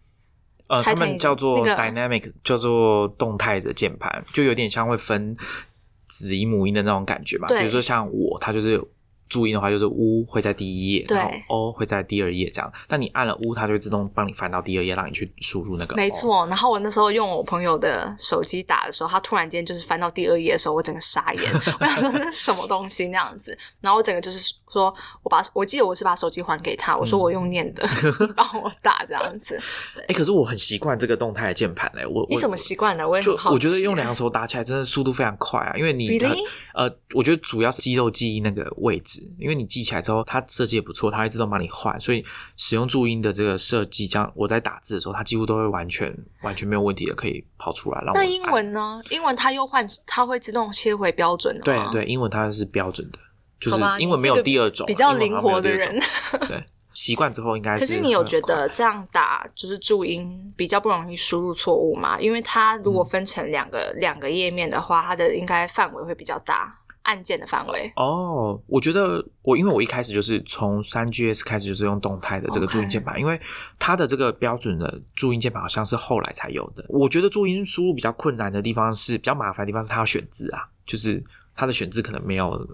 [0.67, 5.37] 呃，他们叫做 dynamic，叫做动态的键盘，就有点像会分
[6.09, 7.47] 子音母音的那种感觉吧。
[7.49, 8.83] 比如说像我，他就是。
[9.33, 12.71] 注音的话，就是乌会在第一页，然后 O 会在第二页这样。
[12.87, 15.97] 但你按了乌，它就会自动帮你翻到第二页，让你去输入那个。
[15.97, 16.47] 没错。
[16.49, 23.57] 然后我那时候用我朋友的手机打的时候，他突然间就是翻到第二页的时候，我整个傻眼， 我想说这是什么东西那样子。
[23.81, 24.53] 然后我整个就是。
[24.73, 27.87] 说我把我记得我是把手机还给他，我说我用念的
[28.35, 29.61] 帮我打这样子。
[30.09, 32.07] 哎，可是我很习惯这个动态的键盘嘞。
[32.07, 33.09] 我你怎么习惯的？
[33.09, 36.19] 我也很好我觉得用两手打起来真的速度非常快啊，因为你
[36.75, 42.25] 呃，我觉得主要是肌肉记忆那个位置，因为你记起来之后，它设计也不错，它会自动帮你换，所以
[42.57, 48.03] 使用注音的这个设计，这样我在打字的时候，它几乎都会完全完全没有问题的可以跑出来。
[48.15, 49.01] 那英文呢？
[49.11, 51.63] 英文它又换，它会自动切回标准的。
[51.63, 53.19] 对对，英文它是标准的。
[53.63, 55.97] 就是英文没有第二种，比较灵活的人。
[56.49, 57.81] 对，习惯之后应该是。
[57.81, 62.19] 可是你有觉得这样打就是注音比较不容易输入错误吗？
[62.19, 67.93] 因为它如果分成两个两个页面的话，它的应该范围会比较大，按键的范围。
[67.95, 73.41] 哦，我觉得我因为我一开始就是从三 GS 开始就是用动态的这个注音键盘，因为
[73.79, 76.85] 它的这个标准的注音键盘好像是后来才有的。
[76.89, 81.23] 我觉得注音输入比较困难的地方是比较麻烦的地方是它要选字啊，就是。
[81.55, 82.67] 它的选字可能没有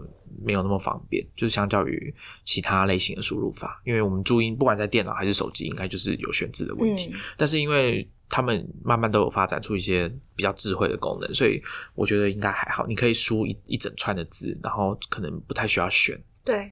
[0.43, 2.15] 没有那么方便，就是相较于
[2.45, 7.13] 其他类型的输入法，因为我们注音不管在电脑还是手机，应该就是有选字的问题。
[7.37, 11.63] 但是因为他们慢慢都有发展出一些比较智慧的功能，所以
[11.95, 12.87] 我觉得应该还好。
[12.87, 16.19] 你可以输一一整串的字，然后可能不太需要选。
[16.45, 16.69] 对。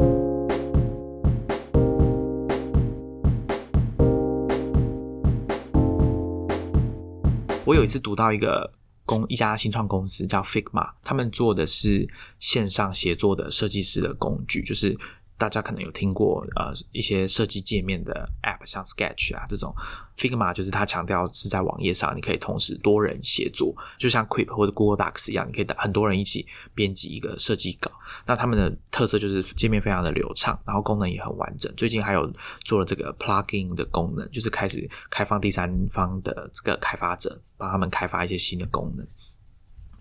[7.64, 8.72] 我有一次读到一个。
[9.06, 12.06] 公一家新创公司叫 Figma，他们做的是
[12.38, 14.94] 线上协作的设计师的工具，就是
[15.38, 19.74] 大家可能有听过呃一些设计界面的 App，像 Sketch 啊这种。
[20.16, 27.90] Figma 就是它强调是在网页上你可以同时多人协作，就像 Quip 或者 Google Docs 一样，你可以很多人一起编辑一个设计稿。
[28.24, 31.70] 那他们的特色就是界面非常的流畅，然后功能也很完整。
[31.76, 32.32] 最近还有
[32.64, 37.38] 做了这个 Plugin 的功能，就是开始开放第三方的这个开发者。
[37.58, 39.06] 帮他们开发一些新的功能。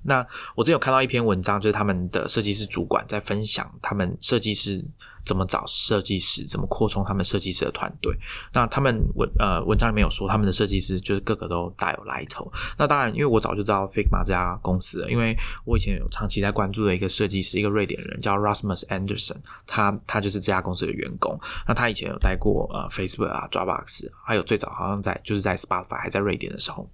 [0.06, 0.26] 那
[0.56, 4.84] 我之前有看到一篇文章，就是他们的设计师主管在分享他们设计师
[5.26, 8.16] 怎么找设计师，怎么扩充他们设计师的团队。
[8.54, 12.52] 那他们文呃文章里面有说，他们的设计师就是个个都大有来头。
[12.78, 15.36] 那当然，因为我早就知道 Figma 这家公司了，因为
[15.66, 21.40] 我以前有长期在关注的一个设计师，一个瑞典人叫 Rasmus Anderson，他他就是这家公司的员工。
[21.68, 26.88] 那他以前有待过呃 Facebook 啊、Dropbox，还有最早好像在就是在 Spotify 还在瑞典的时候。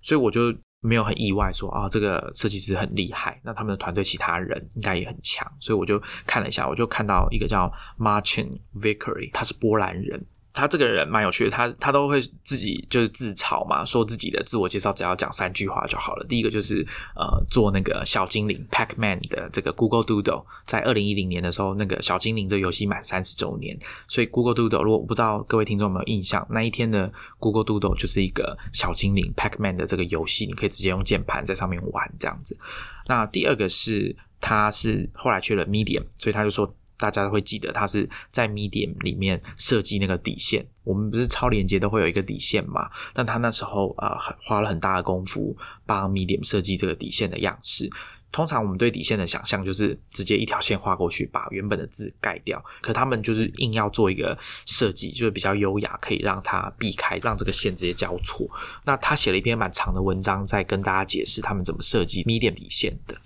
[0.00, 5.46] 所以我就没有很意外说啊，这个设计师很厉害，那他们的团队其他人应该也很强。
[5.60, 10.24] 所以我就看了一下，我就看到一个叫 Martin Vickery，他是波兰人。
[10.58, 16.26] 他这个人蛮有趣的，他他都会自己就是自嘲嘛，说自己的自我介绍只要讲三句话就好了。
[16.28, 16.84] 第一个就是
[17.14, 23.78] 呃做那个小精灵 Pac-Man 的这个 Google Doodle，在二零一零年的时候，那个小精灵这游戏满三十周年，
[24.08, 32.58] 所以 Google Doodle 如果不知道各位听众有没有印象，那一天的 Google Doodle 就是一个小精灵 Pac-Man 的这个游戏，你可以直接用键盘在上面玩这样子。
[33.06, 36.74] 那第二个是他是后来去了 Medium，所以他就说。
[36.98, 40.66] 大家会记得他是在 Medium 里面设计那个底线。
[40.84, 42.90] 我们不是超连接都会有一个底线嘛？
[43.12, 47.90] 但他那时候啊，花了很大的功夫帮 Medium 设计这个底线的样式。
[48.30, 52.62] 通常我们对底线的想象就是直接一条线画过去，把原本的字盖掉。
[52.82, 54.36] 可他们就是硬要做一个
[54.66, 58.46] 设计，就是比较优雅，可以让它避开，让这个线直接交错。
[58.84, 63.16] 那他写了一篇蛮长的文章，在跟大家解释他们怎么设计 Medium 底线的。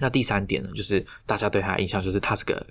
[0.00, 2.64] 那第三点呢，就是大家对他的印象就是他是个。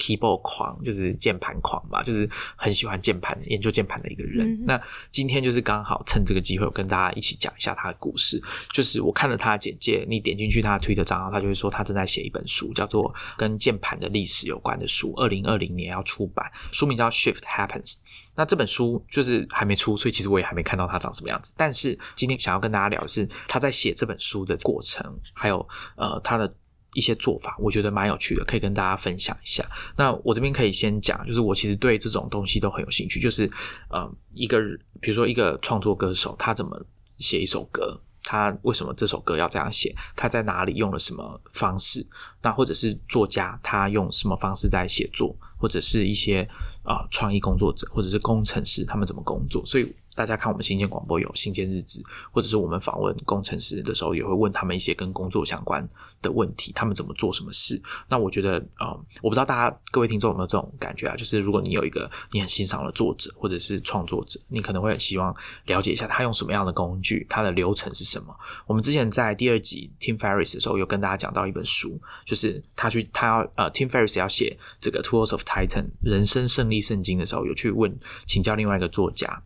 [0.00, 4.58] Keyboard 狂就是键盘狂吧，就是很喜欢键盘、研究键盘的一个人。
[4.64, 4.80] 那
[5.12, 8.42] 今天就是刚好趁这个机会，我跟大家一起讲一下他的故事。
[8.72, 17.96] 就是我看了他的简介，你点进去他的推特账号，他就会说他正在写一本书，叫做跟键盘的历史有关的书，二零二零年要出版，书名叫 Shift Happens。
[18.34, 21.52] 那这本书就是还没出，所以其实我也还没看到它长什么样子。
[21.58, 26.54] 但是今天想要跟大家聊的是他在写这本书的过程，还有呃他的。
[26.94, 29.64] 一些做法，我觉得蛮有趣的，可以跟大家分享一下。
[29.96, 33.20] 那我这边可以先讲，就是我其实对这种东西都很有兴趣。
[33.20, 33.50] 就是
[33.88, 34.58] 呃，一个
[35.00, 36.84] 比如说一个创作歌手，他怎么
[37.18, 42.06] 写一首歌，他为什么这首歌要这样写，他在哪里用了什么方式，
[42.42, 46.42] 那或者是作家他用什么方式在写作，或者是一些
[46.82, 49.94] 啊创意工作者或者是工程师他们怎么工作，所以。
[50.14, 55.86] 大家看我们新建广播有新建日志，或者是我们访问工程师的时候，也会问他们一些跟工作相关
[56.20, 57.80] 的问题，他们怎么做什么事。
[58.08, 58.86] 那我觉得，呃，
[59.22, 61.16] 我不知道大家各位听众有没有这种感觉啊？
[61.16, 65.34] 就是如果你有一个你很欣赏的作者或者是创作者，你可能会很希望
[65.66, 68.34] 了解一下他用什么样的工具，他的流程是什么。
[68.66, 77.96] 我们之前在第二集 Tim Ferris 的时候，有跟大家讲到一本书，就是他去他要呃 Tim Ferris 要写这个 Tools of Titan 人生胜利圣经的时候，有去问
[78.26, 79.42] 请教另外一个作家。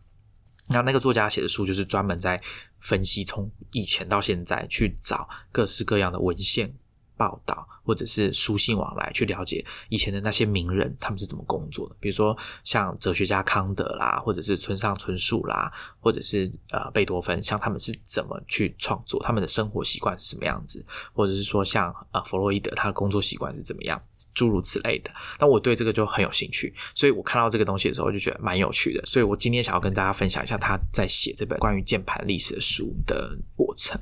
[0.69, 2.41] 那那个作家写的书就是专门在
[2.79, 6.73] 分析从以前到现在去找各式各样的文献
[7.17, 11.95] 报道，或者是书信往来，去了解以前的那些名人他们是怎么工作的。
[11.99, 24.01] 比如说像哲学家康德啦，或者是村上春树啦，或者是呃贝多芬，像他们是怎么去创作，他们的生活习惯是什么样子，或者是说像呃弗洛伊德他的工作习惯是怎么样。
[24.35, 25.09] 诸如此类的，
[25.39, 33.99] 那我对这个就很有兴趣，所以我看到这个东西的时候就觉得蛮有趣的，所以我今天想要跟大家分享一下他在写这本关于键盘历史的书的过程。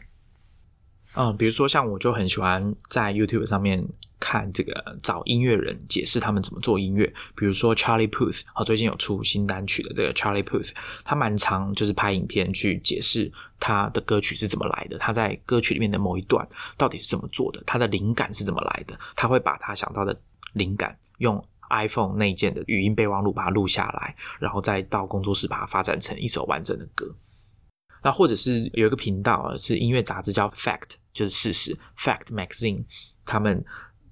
[1.15, 3.87] 嗯，比如说像我就很喜欢在 YouTube 上面
[4.23, 7.05] 看这个找音乐人解释他们怎么做音乐，
[7.35, 10.71] 比如说 Charlie Puth，好，最近有出新单曲的这个 Charlie Puth，
[11.03, 16.47] 他蛮常就是拍影片去解释他的歌曲是怎么来的，他在歌曲里面的某一段
[16.77, 20.17] 到底是怎么做的，他的灵感是怎么来的，他会把他想到的
[20.53, 27.13] 灵感用 iPhone 内建的语音备忘录把它录下来，然后再到工作室把它发展成一首完整的歌。
[28.01, 30.95] 那或者是有一个频道啊，是音乐杂志叫 Fact。
[31.13, 32.83] 就是事实，Fact Magazine，
[33.23, 33.63] 他们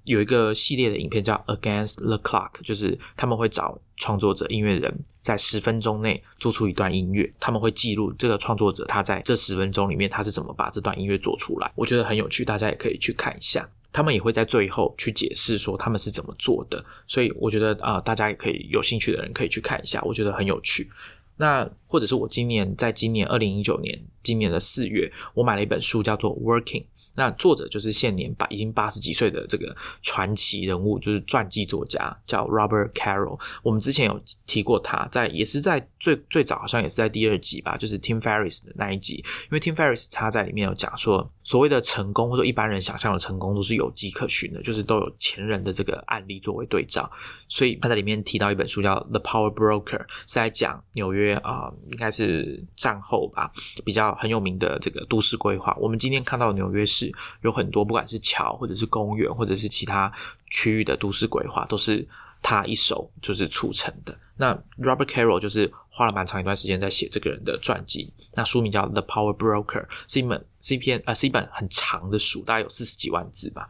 [0.04, 11.70] 有一个系列的影片叫 Against the Clock，就是他们会找创作者、音乐人，在十分钟内做出一段音乐，他们会记录这个创作者他在这十分钟里面他是怎么把这段音乐做出来。
[11.76, 13.68] 我觉得很有趣，大家也可以去看一下。
[13.92, 20.90] 他们也会在最后去解释说他们是怎么做的，所以我觉得啊，大家也可以有兴趣的人可以去看一下，我觉得很有趣。
[21.36, 26.82] 那或者是我今年在今年二零一九年今年的四月，我买了一本书叫做《Working》。
[27.14, 33.38] 那作者就是现年八已经八十几岁的这个传奇人物，就是传记作家，叫 Robert Carroll。
[33.62, 39.16] 我们之前有提过他，在也是在最最早，好像也是在第二集吧，就是 Tim Ferris 的那一集。
[39.16, 47.10] 因为 Tim Ferris 他在里面有讲说，所谓的成功或者一般人想象的成功都是有迹可循的，就是都有前人的这个案例作为对照。
[47.46, 53.52] 所以他在里面提到一本书叫《The Power Broker》，是在讲纽约啊，应该是战后吧，
[53.84, 55.76] 比较很有名的这个都市规划。
[55.78, 57.01] 我们今天看到纽约市。
[57.40, 60.12] 有很多，不管是桥，或者是公园，或者是其他
[60.50, 62.06] 区域的都市规划，都是
[62.42, 64.14] 他一手就是促成的。
[64.36, 68.12] 那 Robert Carroll 就是花了蛮长一段时间在写这个人的传记。
[68.34, 73.68] 那书名叫《The Power Broker》，是一本是一篇呃是一本很长的书，大概有四十几万字吧。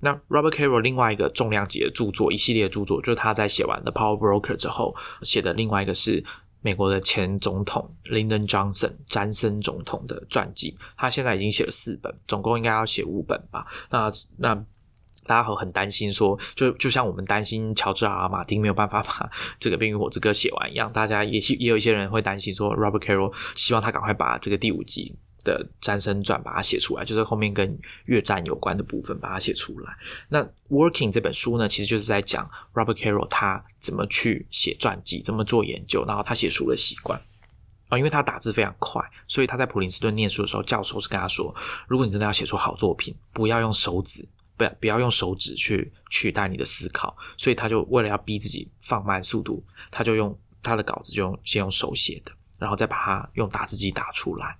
[0.00, 6.24] 那 Robert Carroll 另外一个重量级的著作，一系列著作，就是他在写完《The Power Broker》之后写的另外一个是。
[6.60, 13.66] 美国的前总统 Lyndon Johnson 詹森总统的传记，他现在已经写了四本，总共应该要写五本吧。
[13.90, 14.54] 那那
[15.26, 19.30] 大家很担心说，就就像我们担心乔治阿马丁没有办法把
[19.60, 25.14] 这个《冰与火之歌》写完一样，大家也也有一些人会担心说，Robert Carroll 希望他赶快把这个第五集
[25.48, 29.96] 的《詹森传》把它写出来，就是后面跟越战有关的部分把它写出来。
[30.28, 37.18] 那《Working》这本书呢，其实就是在讲 Robert Carroll 他怎么去写传记，怎么做研究，然后他写书的习惯。
[37.88, 41.54] 啊，因为他打字非常快，所以他在普林斯顿念书的时候，教授是跟他说：
[41.86, 44.28] 如果你真的要写出好作品，不要用手指，
[44.58, 47.16] 不要不要用手指去取代你的思考。
[47.38, 54.54] 所以他就为了要逼自己放慢速度，他就用他的稿子就用先用手写的，然后再把它用打字机打出来。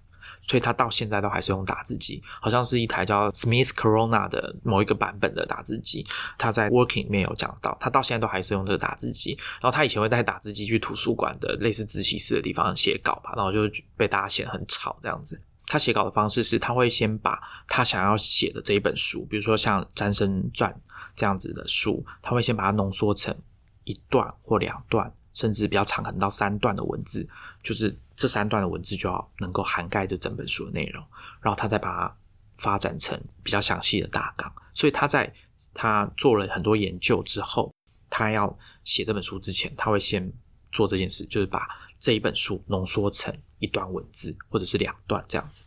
[0.49, 6.07] 所以他到现在都还是用打字机，好像是一台叫 Smith Corona 的某一个版本的打字机。
[6.38, 9.36] 他在 Working 里面有讲到，他到现在都还是用这个打字机。
[9.61, 13.61] 然后他以前会带打字机去图书馆的类似自习室的地方写稿吧，然后就
[13.94, 15.38] 被大家嫌很吵这样子。
[15.66, 17.38] 他写稿的方式是，他会先把
[17.68, 20.72] 他想要写的这一本书，比如说像《詹森传》
[21.14, 23.36] 这样子的书，他会先把它浓缩成
[23.84, 27.28] 一段或两段，甚至比较长，可能到三段的文字，
[27.62, 27.94] 就是。
[28.18, 31.00] 这三段的文字就要能够涵盖这整本书的内容，
[31.40, 32.16] 然后他再把它
[32.56, 34.52] 发展成比较详细的大纲。
[34.74, 35.32] 所以他在
[35.72, 37.72] 他做了很多研究之后，
[38.10, 40.32] 他要写这本书之前，他会先
[40.72, 41.68] 做这件事，就是把
[42.00, 45.62] 这一本书浓缩成一段文字或者是两段这样子。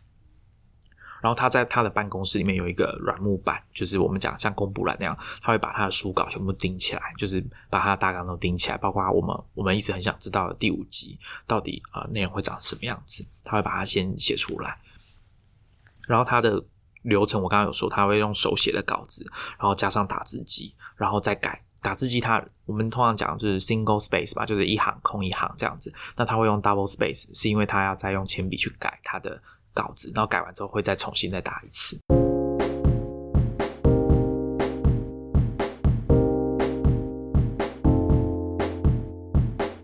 [1.21, 14.75] 然后他在他的办公室里面有一个软木板，就是我们讲像公布栏那样，他会把他的书稿全部钉起来，就是把他的大纲都钉起来，包括我们我们一直很想知道的第五集到底啊内容会长什么样子，他会把它先写出来。
[16.07, 16.61] 然后他的
[17.03, 19.23] 流程我刚刚有说，他会用手写的稿子，
[19.59, 22.19] 然后加上打字机，然后再改打字机。
[22.19, 25.93] 他我们通常讲就是 single space 吧，就是一行空一行这样子。
[26.15, 29.39] 那他会用 double space，是因为他要再用铅笔去改他的。
[29.73, 31.99] 稿子，然后改完之后会再重新再打一次。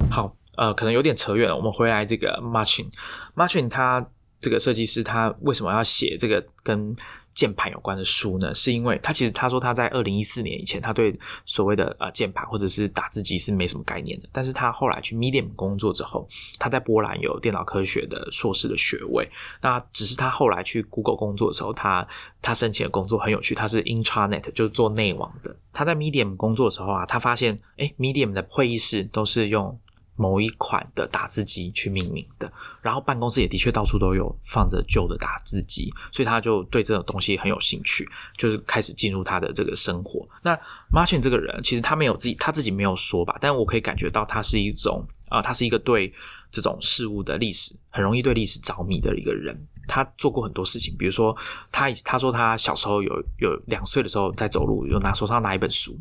[0.09, 4.07] 好，呃，可能有点扯远了，我们回来这个 Martin，Martin 他
[4.39, 6.95] 这个设计师他为什么要写这个跟？
[7.37, 11.15] 键盘有关的书呢，是因为他其实他说他在二零一四年以前，他对
[11.45, 14.27] 所谓的呃键盘或者是打字机是没什么概念的。
[14.31, 16.27] 但是他后来去 Medium 工作之后，
[16.57, 19.29] 他在波兰有电脑科学的硕士的学位。
[19.61, 22.07] 那只是他后来去 Google 工作的时候，他
[22.41, 25.55] 他申请的工作很有趣，他是 Intranet，就是做内网的。
[25.71, 29.79] 他在 Medium 工作的时候啊，他发现哎，Medium 的会议室都是用。
[30.17, 32.51] 某一款的打字机去命名的，
[32.81, 38.05] 然后办公室也的确到处都有放着旧的打字机，所以他就对这种东西很有兴趣，
[38.35, 40.27] 就是开始进入他的这个生活。
[40.43, 40.59] 那
[40.91, 46.11] Martin 这个人其实他没有自己，他自己没有说吧，但我可以感觉到他是一种啊，他是一个对
[46.51, 49.55] 这种事物的历史很容易对历史着迷的一个人。
[49.87, 51.33] 他做过很多事情，比如说
[51.71, 55.97] 他他说他小时候有有两岁的时候在走路，有拿手上拿一本书。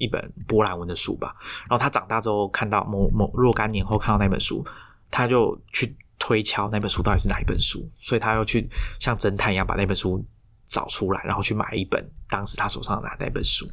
[0.00, 1.36] 一本波兰文的书吧，
[1.68, 4.66] 然后他长大之后看到某某若干年后看到那本书，
[5.10, 10.24] 他就去推敲那本书到底是哪一本书，所以他又去像侦探一样把那本书
[10.66, 13.68] 找出来，然后去买一本当时他手上拿那本书，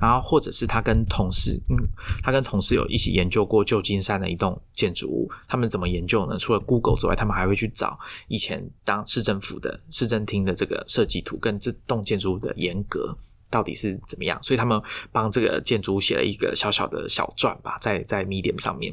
[0.00, 1.76] 然后或者是他跟同事，嗯，
[2.22, 6.38] 他跟同事有一起研究过旧金山的一栋建筑物，他们怎么研究呢？
[6.38, 7.98] 除了 Google 之外，他们还会去找
[8.28, 13.16] 以前当市政府的市政厅的这个设计图跟这栋建筑物的严格。
[13.54, 14.36] 到底是怎么样？
[14.42, 14.82] 所以他们
[15.12, 18.92] 帮这个建筑写了一个小小的小传吧，在在 Medium 上面。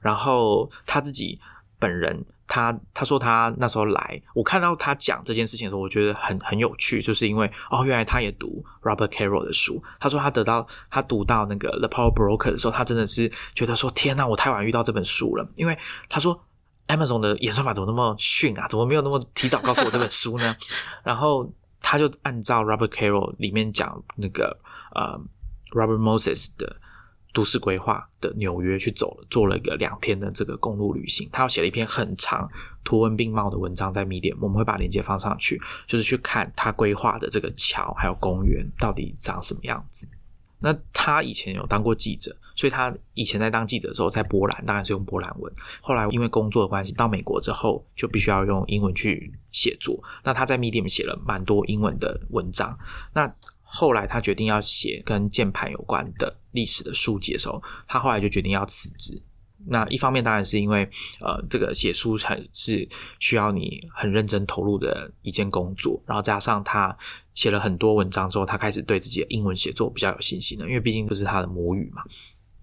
[0.00, 1.40] 然后他自己
[1.80, 9.82] 本人，他他说他那时候来，我看到他讲这件事情的时候，我觉得很很有趣，就是因为哦，原来他也读 Robert Carroll 的书。
[9.98, 15.48] 他说他得到他读到那个 The Power Broker 的时候，他真的是觉得说天哪，我太晚遇到这本书了。
[15.56, 15.76] 因为
[16.08, 16.40] 他说
[16.86, 18.68] Amazon 的演算法怎么那么逊啊？
[18.68, 20.56] 怎么没有那么提早告诉我这本书呢？
[21.02, 21.52] 然后。
[21.82, 24.58] 他就按照 Robert Carroll 里面讲那个
[24.94, 25.20] 呃
[25.72, 26.76] Robert Moses 的
[27.34, 31.28] 都市规划的纽约去走了，做了一个两天的这个公路旅行。
[31.32, 32.48] 他要写了一篇很长、
[32.84, 40.06] 图文并茂的文章在 Medium，我们会把链接放上去，就是去看他规划的这个桥还有公园到底长什么样子。
[40.62, 45.52] 那他以前有当过记者，所以他以前在当记者的时候，在波兰当然是用波兰文。
[45.80, 50.02] 后来因为工作的关系，到美国之后就必须要用英文去写作。
[50.22, 52.78] 那他在 Medium 写了蛮多英文的文章。
[53.12, 59.20] 那后来他决定要写跟键盘有关的历史的书籍的时候，他后来就决定要辞职。
[59.66, 60.88] 那一方面当然是因为，
[61.20, 62.88] 呃，这个写书很是
[63.18, 66.96] 需要你很认真投入的一件工作，然后加上他
[67.34, 72.02] 写了很多文章之后，他开始对自己的英文写作比较有信心了，因为毕竟这是他的母语嘛。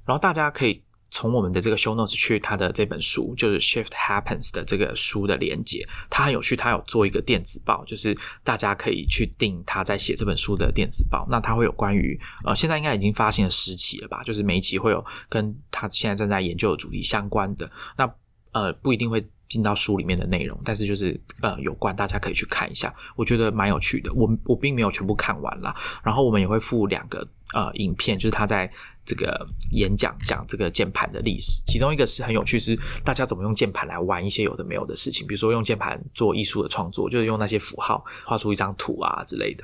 [0.06, 0.82] 然后大家可以
[1.12, 11.28] 从我们的这个 show notes 去他的这本书，就是 Shift Happens 的这个书的连接，它很有趣，它有做一个电子报，就是大家可以去订他在写这本书的电子报。
[11.30, 14.24] 那他会有关于呃，现在应该已经发行了十期了吧？
[14.24, 17.70] 就是每一期会有跟他现在正在研究的主题相关的。
[17.98, 18.12] 那
[18.52, 24.14] 呃，不一定会进到书里面的内容，但是就是呃有关，大家可以去看一下，我觉得蛮有趣的。
[24.14, 28.72] 我我并没有全部看完啦，然后我们也会附两个呃影片，就是他在
[29.04, 39.64] 这个演讲讲这个键盘的历史，其中一个是很有趣，是大家怎么用键盘来玩一些有的没有的事情，比如说用键盘做艺术的创作，就是用那些符号画出一张图啊之类的。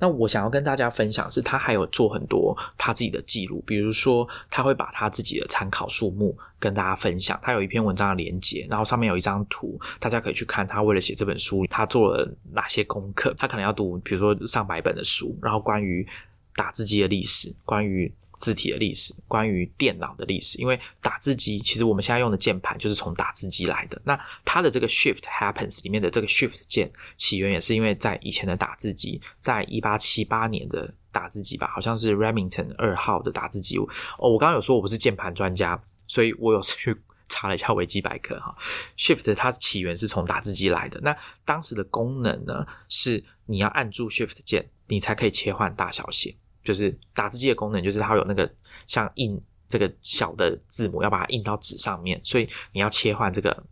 [0.00, 7.38] 那我想要跟大家分享是，他还有做很多他自己的记录，比如说他会把他自己的参考数目跟大家分享。
[7.40, 13.32] 他有一篇文章的连接，然后上面有一张图，大家可以去看他为了写这本书，他做了哪些功课。
[13.38, 16.04] 他可能要读，比如说上百本的书，然后关于
[16.56, 18.12] 打字机的历史，关于。
[18.40, 24.00] 字体的历史，关于电脑的历史，因为打字机其实我们现在用的键盘就是从打字机来的。
[24.04, 33.76] 那它的这个 Shift Happens 里面的这个 Shift 键起源也是因为在以前的打字机，在一八七八年的打字机吧，好像是 Remington 二号的打字机。
[33.76, 33.86] 哦，
[34.30, 36.96] 我刚刚有说我不是键盘专家，所以我有去
[37.28, 38.56] 查了一下维基百科哈。
[38.96, 40.98] Shift 它起源是从打字机来的。
[41.02, 41.14] 那
[41.44, 46.34] 当时的功能呢，是你要按住 Shift 键，你才可以切换大小写。
[46.64, 48.50] 就是打字机的功能，就是它有那个
[48.86, 53.64] 像印这个小的字母，要把它印到纸上面，所以你要切换这个，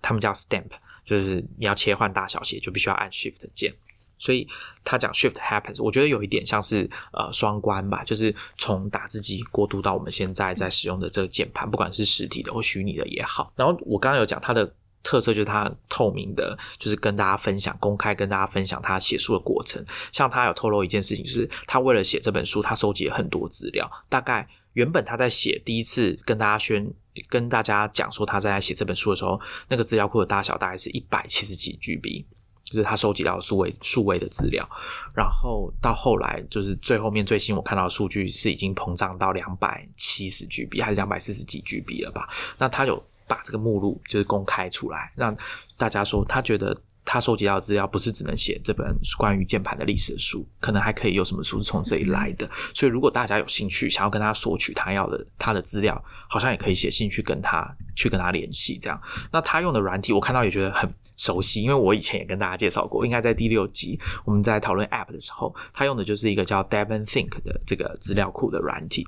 [0.00, 0.70] 他们叫 stamp，
[1.04, 3.74] 就是你要切换大小写，就必须要按 shift 键。
[4.18, 4.48] 所以
[4.84, 13.52] 他讲 shift happens，我觉得有一点像是呃双关吧，就是从打字机过渡到我们现在在使用的这个键盘，不管是实体的或虚拟的也好。
[13.54, 14.74] 然后我刚刚有讲它的。
[15.02, 19.82] 特色就是它透明的，就是跟大家分享、公开跟大家分享他写书的过程。
[20.12, 23.88] 像他有透露一件事情，就是他为了写这本书，他收集了很多资料。
[24.08, 26.92] 大概原本他在写第一次跟大家宣、
[27.28, 32.24] 跟大家讲说他在写这本书的时候，那个资料库的大小大概是一百七十几 GB，
[32.64, 34.68] 就是他收集到数位数位的资料。
[35.14, 42.28] 然后到后来，就是最后面最新我看到的数据是已经膨胀到两百七十 GB，还是两百四十几 GB 了吧？
[42.58, 43.02] 那他有。
[43.28, 45.36] 把这个目录就是公开出来，让
[45.76, 52.48] 大家说他觉得他收集到的资料不是只能写这本关于键盘的历史的书，可能还可以有什么书是从这里来的。
[52.74, 57.66] 所以如果大家有兴趣想要跟他索取他要的他的资料，好像也可以写信去跟他
[57.96, 58.76] 去跟他联系。
[58.78, 59.00] 这样，
[59.32, 69.06] 那他用的软体我看到也觉得很熟悉，因为我以前也跟大家介绍过，应该在第六集我们在讨论 App 的时候，他用的就是一个叫 Devon Think 的这个资料库的软体。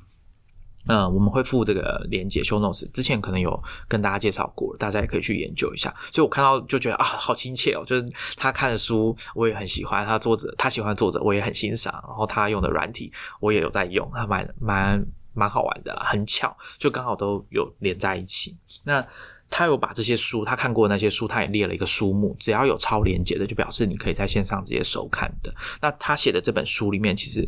[0.87, 5.95] 嗯，我们会附这个连接 show notes，之前可能有跟大家介绍过，大家也可以去研究一下。
[6.11, 18.57] 所以我看到就觉得啊，好亲切哦，就是他看的书我也很喜欢，他作者他喜欢作者我也很欣赏，然后他用的软体我也有在用，还蛮蛮蛮好玩的，很巧就刚好都有连在一起。
[18.83, 19.07] 那
[19.51, 25.55] 他有把这些书他看过的那些书，他也列了一个书目，只要有超连接的，就表示你可以在线上直接收看的。
[25.83, 27.47] 那他写的这本书里面其实。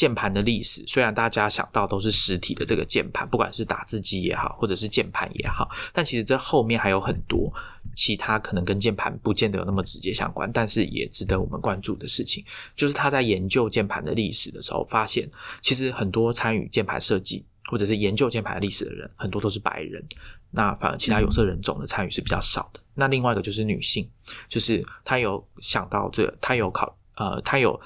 [0.00, 7.52] 键盘的历史，虽然大家想到都是实体的这个键盘，不管是打字机也好，或者是键盘也好，但其实这后面还有很多
[7.94, 12.42] 其他可能跟键盘不见得有那么直接相关，但是也值得我们关注的事情，
[12.74, 15.30] 就是他在研究键盘的历史的时候，发现
[15.60, 20.02] 其实很多参与键盘设计或者是研究键盘历史的人，很多都是白人，
[20.50, 22.80] 那反而其他有色人种的参与是比较少的。
[22.94, 24.08] 那另外一个就是女性，
[24.48, 27.78] 就是他有想到这个，他有考，呃，他有。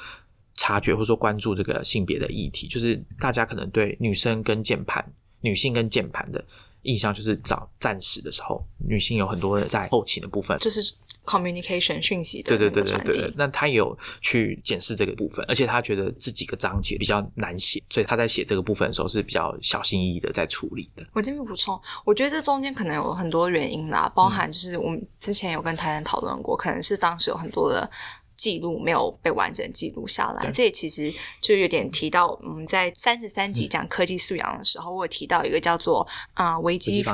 [0.57, 5.05] 察觉或者说关注这个性别的议题，就是大家可能对女生跟键盘、
[5.41, 6.43] 女性跟键盘的
[6.83, 10.81] 印象，就是找战时的时候，女性有很多在后勤的部分，就是
[11.25, 13.35] communication 讯息的对对对对对。
[13.37, 21.05] 那他也有去检视这个部分，而且他觉得这几个章节比较难写，所以他在写这个部分的时候是比较小心翼翼的在处理的。
[21.15, 27.91] 我这边补充，我觉得这中间可能有很多原因啦，包含就是我们之前有跟台人讨论过，可能是当时有很多的。
[28.37, 37.05] 记录没有被完整记录下来，这也其实就有点提到我们在三十三集讲科技素养的时候，我有提到一个叫做啊维基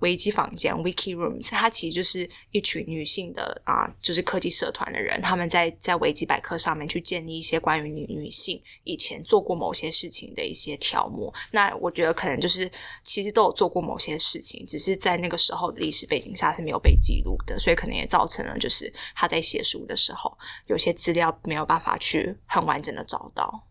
[0.00, 11.32] 维基房间 Wiki Rooms，它其实就是一群女性的啊，就是科技社团的人，他们在在维基百科上面去建立一些关于女女性以前做过某些事情的一些条目。
[11.50, 12.70] 那我觉得可能就是
[13.04, 20.36] 其实都有做过某些事情，只是在那个时候的历史背景下是没有被记录的，所以可能也造成了就是他在写书的时候。
[20.70, 23.66] 有些资料没有办法去很完整的找到。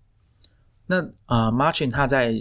[0.86, 0.98] 那
[1.28, 2.34] 呃，Martin 他在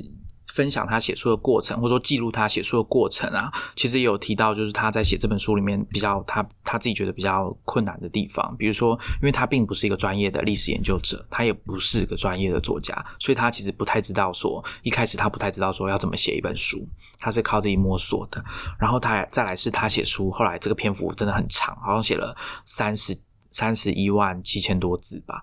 [0.53, 16.85] 分享他写书的过程，或者说记录他写书的过程啊，其实也有提到，就是他在写这本书里面比较他他自己觉得比较困难的地方，比如说，因为他并不是一个专业的历史研究者，他也不是个专业的作家，所以他其实不太知道说，一开始他不太知道说要怎么写一本书，
[17.19, 18.43] 他是靠自己摸索的。
[18.81, 22.35] 然后他再来是他写书，后来这个篇幅真的很长，好像写了
[22.65, 23.17] 三十。
[23.51, 25.43] 三十一万七千多字吧，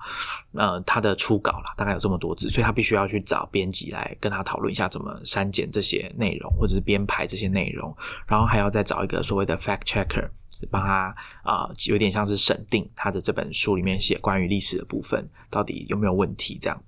[0.54, 7.96] 呃，他的初稿啦，大概有这么多字，所以他必须要去找编辑来跟他讨论一下怎么删减这些内容，或者是编排这些内容，
[8.28, 10.30] 然后还要再找一个所谓的 fact checker，
[10.70, 16.82] 帮他啊，有点像是审定他的这本书里面写关于历史的部分到底有没有问题这样。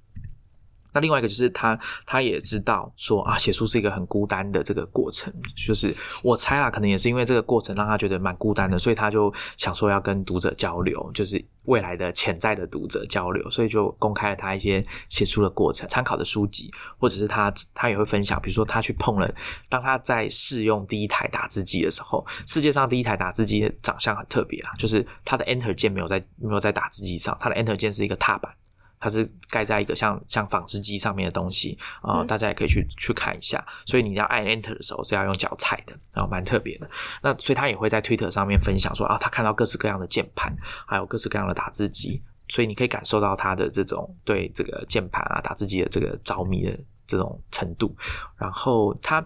[0.97, 5.31] 那另外一个就是他，他也知道说啊，写书是一个很孤单的这个过程。
[5.55, 5.93] 就是
[6.23, 19.31] 我猜啦，可能也是因为这个过程让他觉得蛮孤单的，所以他就想说要跟读者交流，就是未来的潜在的读者交流，所以就公开了他一些写书的过程、参考的书籍，或者是他他也会分享，比如说他去碰了，
[19.69, 28.51] 当他在试用第一台打字机的时候，世界上第一台打字机长相很特别啊，就是它的 Enter 键没有在没有在打字机上，它的 Enter 键是一个踏板。
[28.99, 33.63] 它是盖在一个像像纺织机上面的东西啊，大家也可以去去看一下。
[33.85, 36.89] 所以你要按 Enter 的时候是要用脚踩的，然后蛮特别的。
[37.21, 40.55] 那所以他也会在 Twitter 上面分享说啊，他看到各式各样的键盘，
[40.87, 47.95] 还有各式各样的打字机，所以你可以感受到他的这种对这个键盘啊、打字机的这个着迷的这种程度。
[48.35, 49.23] 然后他，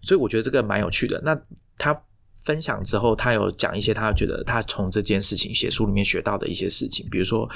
[0.00, 1.20] 所以我觉得这个蛮有趣的。
[1.24, 1.36] 那
[1.76, 2.00] 他
[2.44, 7.50] 分享之后，他有讲一些他觉得他从这件事情写书里面学到的一些事情，比如说。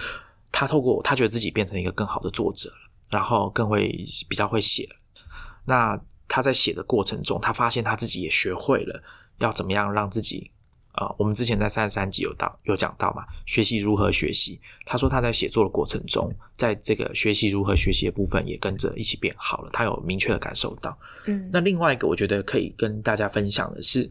[0.53, 3.88] 他透过他觉得自己变成一个更好的作者了，然后更会
[4.28, 4.88] 比较会写。
[5.64, 5.98] 那
[6.28, 9.03] 他在写的过程中，他发现他自己也学会了
[9.38, 10.50] 要怎么样让自己
[10.92, 14.61] 啊，我们之前在三十三集有到有讲到嘛，学习如何学习。
[14.84, 20.96] 他说他在写作的过程中，在这个学习如何学习的部分也跟着一起变好了，他有明确的感受到。
[21.26, 24.11] 嗯，那另外一个我觉得可以跟大家分享的是。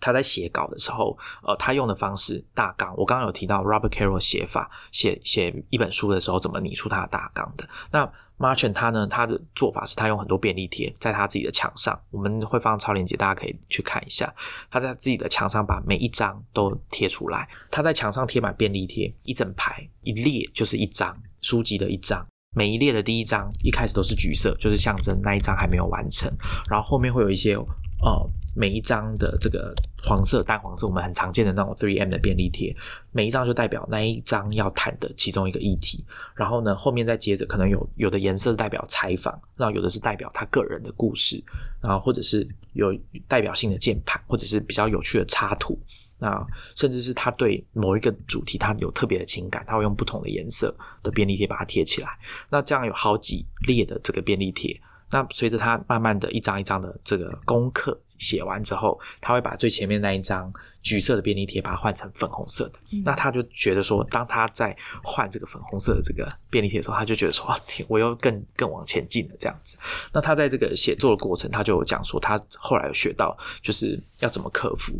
[0.00, 7.68] 他在写稿的时候，呃，他用的方式大纲，我刚刚有提到 Robert Carroll 写法，写写一本书的时候怎么拟出他的大纲的。
[7.90, 14.30] 那 Martin 他呢，他的做法是他用很多便利贴在他自己的墙上，我们会放超链接，大家可以去看一下。
[14.70, 22.26] 他在自己的墙上把每一张都贴出来，他在墙上贴满便利贴，一整排一列就是一张书籍的一张。
[22.54, 26.30] 每一列的第一张一开始都是橘色，就是象征那一张还没有完成，
[26.70, 27.56] 然后后面会有一些
[28.02, 32.74] 呃每一张的这个黄色、淡黄色，我们很常见的那种 three M 的便利贴，
[33.12, 36.04] 每一张就代表那一张要谈的其中一个议题。
[36.34, 41.42] 然后呢，后面再接着可能有有的颜色代表采访，然后有的是代表他个人的故事，
[41.82, 42.96] 然后或者是有
[43.28, 45.78] 代表性的键盘，或者是比较有趣的插图。
[46.18, 46.42] 那
[46.74, 52.08] 甚至是他对某一个主题，他有特别的情感，他会用不同的颜色的便利贴把它贴起来。
[52.48, 54.80] 那这样有好几列的这个便利贴。
[55.16, 60.52] 那随着他慢慢的一张一张的这个功课写完之后，他会把最前面那一张
[60.82, 62.78] 橘色的便利贴把它换成粉红色的。
[63.02, 69.78] 那他就觉得说，当他在换这个粉红色的这个便利贴的时候，他就觉得说，啊天，我又更更往前进了这样子。
[70.12, 74.92] 那他在这个写作的过程，他就有讲说，他后来有学到就是要怎么克服。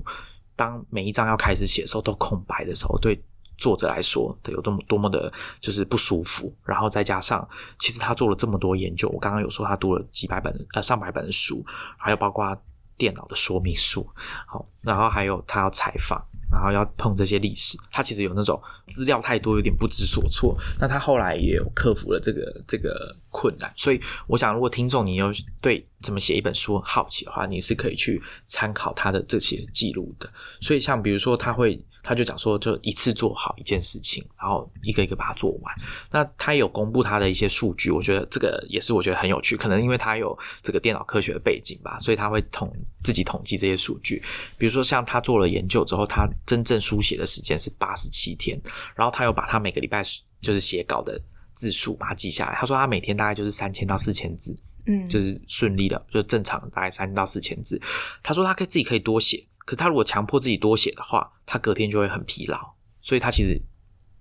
[0.56, 3.22] 当每一张要开始写的时候都空白的时候，对
[3.59, 6.52] 作者来说，有多么多么的，就是不舒服。
[6.64, 7.48] 然后再加上，
[7.78, 11.64] 其实他做了这么多研究，我刚刚有说他读了几百本呃上百本书，
[11.96, 12.57] 还有包括
[12.96, 14.09] 电脑的说明书，
[14.46, 16.22] 好，然后还有他要采访。
[16.48, 20.57] 然后要碰这些历史，他其实有那种资料太多，有点不知所措。
[20.78, 23.70] 那他后来也有克服了这个这个困难。
[23.76, 25.26] 所以，我想，如果听众你有
[25.61, 30.30] 对怎么写一本书好奇的话，你是可以去参考他的这些记录的。
[30.61, 31.84] 所以，像比如说，他会。
[32.07, 35.74] 他就讲说，就一次做好一件事情，然后一个一个把它做完。
[36.12, 39.57] 那他有公布他的一些数据，我觉得这个也是我觉得很有趣。
[39.57, 44.22] 可能因为他有这个电脑科学的背景吧，所以他会统自己统计这些数据。
[44.57, 48.57] 比如说，像他做了研究之后，他真正书写的时间是八十七天，
[48.94, 50.04] 然后他又把他每个礼拜
[50.40, 51.20] 就是写稿的
[51.54, 52.54] 字数把它记下来。
[52.54, 57.82] 他说他每天大概就是三千到四千字，嗯，就是顺利的，就正常大概三到四千字。
[58.22, 59.44] 他说他可以自己可以多写。
[59.66, 62.56] 可他如果强迫自己多写的话，他隔天就会很疲劳，
[63.02, 63.60] 所以他其实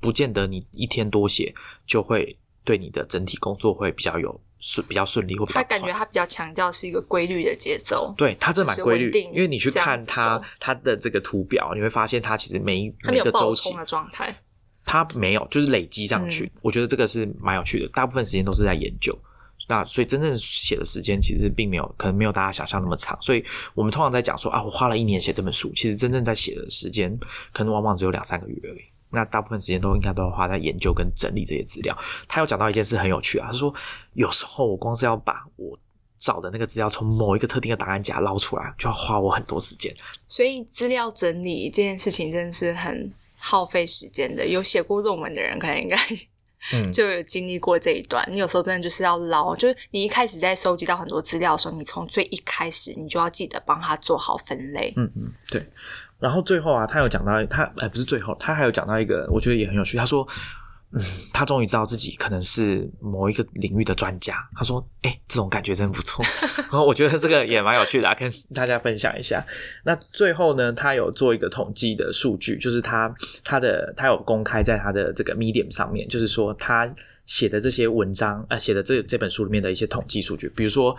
[0.02, 1.54] 不见得你一天多写
[1.86, 14.36] 就会对你的整体工作会比较有顺比较顺利或他感觉他比较强调是一个规律的节奏，对他这蛮规律，因为你去看他他的这个图表，你会发现他其实每一每个周期的状态，
[14.84, 19.16] 他没有就是累积上去，我觉得这个是蛮有趣的，大部分时间都是在研究。
[19.68, 23.18] 那所以真正写的时间其实并没有，可能没有大家想象那么长。
[23.22, 23.44] 所以
[23.74, 27.18] 我们通常在讲说啊，我花了一年写这本书，其实真正在写的时间
[27.52, 28.82] 可能往往只有两三个月而已。
[29.12, 31.98] 那大部分时间都应该都要花在研究跟整理这些资料。
[32.28, 33.74] 他有讲到一件事很有趣啊，他说
[34.14, 35.78] 有时候我光是要把我
[36.18, 39.96] 找的那个资料从某一个特定的档案夹捞出来，就要花我很多时间。
[40.28, 44.46] 所以资料整理这件事情真的是很耗费时间的。
[44.46, 45.98] 有写过论文的人，可能应该
[46.74, 48.28] 嗯，就有经历过这一段。
[48.32, 54.94] 你有时候真的就是要捞，就是你一开始在收集到很多资料的时候，你从最一开始你就要记得帮他做好分类。
[54.98, 55.66] 嗯嗯，对。
[56.18, 59.98] 然后最后啊，他有讲到他，哎，不是最后，他还有讲到一个，我觉得也很有趣。
[59.98, 60.26] 他说，
[60.92, 61.02] 嗯，
[61.34, 64.36] 他终于知道自己可能是某一个领域的专家。
[64.56, 66.24] 他说，哎，这种感觉真不错。
[66.56, 69.46] 然后我觉得这个也蛮有趣的，跟大家分享一下。
[69.84, 73.14] 那最后呢，他有做一个统计的数据，就是他
[73.44, 76.90] 他的他有公开在他的这个 Medium 上面，就是说他
[77.26, 80.96] 写的这些文章，呃，写的这这本书里面的一些统计数据，比如说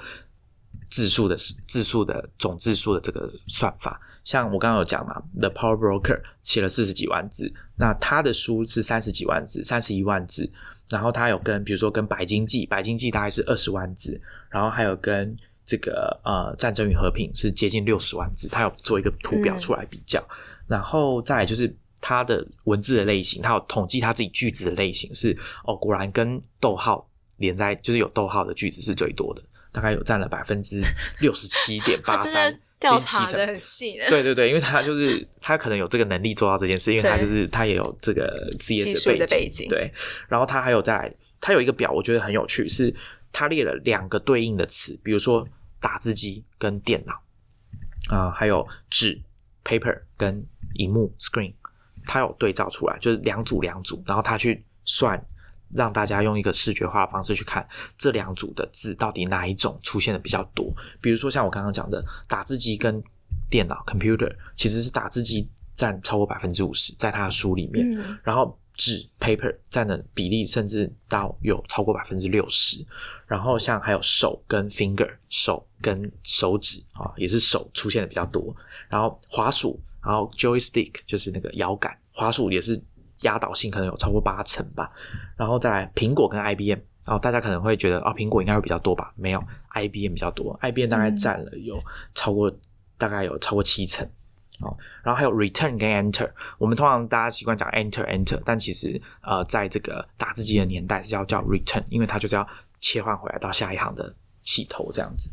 [0.91, 1.37] 字数的
[1.67, 4.01] 字数的总字数的这个算法。
[4.27, 10.51] 像我刚刚有讲嘛，《The Power Broker》写了四十几万字，那他的书是三十几万字，三十一万字。
[10.89, 14.21] 然后他有跟，比如说跟《白经济》，《白经济》大概是二十万字，
[14.51, 20.21] 然后还有跟这个呃《战争与和平》是接近六十万字，他有做一个图表出来比较。
[20.67, 30.81] 然后再来就是他的文字的类型，他有统计他自己句子的类型是哦，果然跟逗号连在，就是有逗号的句子是最多的，大概有占了百分之
[31.21, 32.59] 六十七点八三。
[32.79, 39.93] 调查的很细的，对对对，因为他 就是他可能有这个能力做到这件事，因为他就是他也有这个 CS 的背景，对。
[40.29, 42.95] 然后他还有在，他有一个表，我觉得很有趣，是
[43.33, 45.47] 他列了两个对应的词，比如说
[45.81, 47.15] 打字机跟电脑
[48.15, 49.21] 啊，还有纸
[49.65, 50.45] paper 跟
[50.75, 51.53] 荧幕 screen，
[52.05, 55.19] 他有对照出来，就是两组两组，然后他去算。
[55.75, 57.67] 让大家用一个视觉化的方式去看
[57.99, 60.73] 这两组的字到底哪一种出现的比较多。
[61.01, 63.03] 比如说像我刚刚讲的，打字机跟
[63.51, 67.85] 电脑 （computer） 其实是打字机占超过百分之五十，在他的书里面，
[68.23, 72.85] 然后纸 （paper） 占的比例甚至到有超过百分之六十。
[73.27, 78.55] 然后像还有手跟 finger，手跟手指啊，也是手出现的比较多。
[78.89, 82.81] 然后滑鼠，然后 joystick 就是那个摇杆，滑鼠也是。
[83.23, 84.91] 压倒性可能有超过八成吧，
[85.37, 89.13] 然后再来苹果跟 IBM，然后大家可能会觉得啊，苹果应该会比较多吧？
[89.17, 89.43] 没有
[89.75, 91.79] ，IBM 比较多，IBM 大概占了有
[92.15, 92.53] 超过
[92.99, 94.07] 大概有超过七成
[94.61, 94.77] 哦。
[95.03, 102.47] 然后还有 Return 跟 Enter，我们通常大家习惯讲 Enter Enter，但其实呃，在这个打字机的年代是要叫 Return，因为它就是要
[102.81, 105.31] 切换回来到下一行的起头这样子，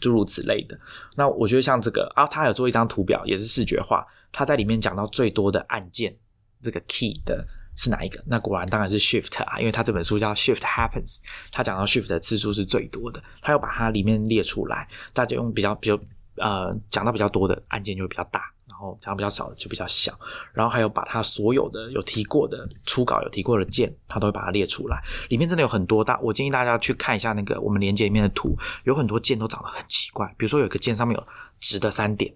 [0.00, 0.78] 诸如此类的。
[1.16, 6.14] 那我觉得像这个啊，他有做一张图表，也是视觉化，他在里面讲到最多的按键。
[6.62, 8.22] 这个 key 的是哪一个？
[8.26, 11.18] 那果然当然是 shift 啊，因为他这本书叫 shift happens，
[11.50, 15.98] 他讲到 shift 的次数是最多的，他要把它里面列出来，大家用比较比较
[16.36, 18.40] 呃讲到比较多的按键就会比较大，
[18.70, 20.12] 然后讲到比较少的就比较小，
[20.52, 31.26] 然后还有把它所有的有提过的初稿有提过的键，他都会把它列出来，里面真的有很多大，我建议大家去看一下那个我们连接里面的图，有很多键都长得很奇怪，比如说有一个键上面有
[31.58, 32.34] 直的三点，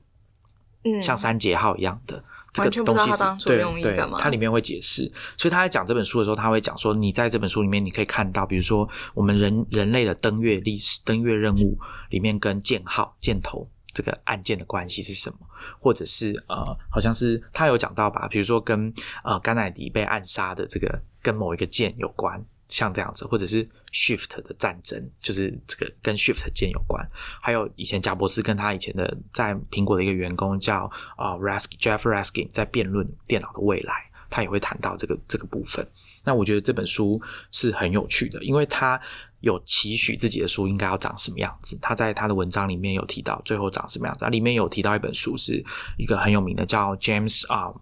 [0.85, 2.25] 嗯，像三节号一样的。
[2.59, 11.79] 完全不知道它当对对，它里面会解释，所以他在讲这本书的时候，他会讲说，你在这本书里面你可以看到，比如说我们人人类的登月历史、登月任务
[12.11, 15.39] 里面跟箭号、箭头这个按键的关系是什么，
[15.79, 18.93] 或者是呃，好像是他有讲到吧，比如说跟
[19.25, 22.45] 呃甘乃迪被暗杀的这个跟某一个键有关。
[22.69, 27.09] 像这样子，或者是 Shift 的战争，就是这个跟 Shift 键有关。
[27.41, 33.93] 还有以前贾博士跟他以前的在苹果的一个员工叫啊 Raski Jeff Raskin 在辩论电脑的未来，
[34.29, 35.87] 他也会谈到这个这个部分。
[36.25, 37.21] 那我觉得这本书
[37.53, 39.01] 是很有趣的，因为他
[39.41, 41.79] 有期许自己的书应该要长什么样子。
[41.81, 45.65] 他在他的文章里面有提到最后长什么样子，里面有提到一本书是
[45.97, 47.73] 一个很有名的叫 James 啊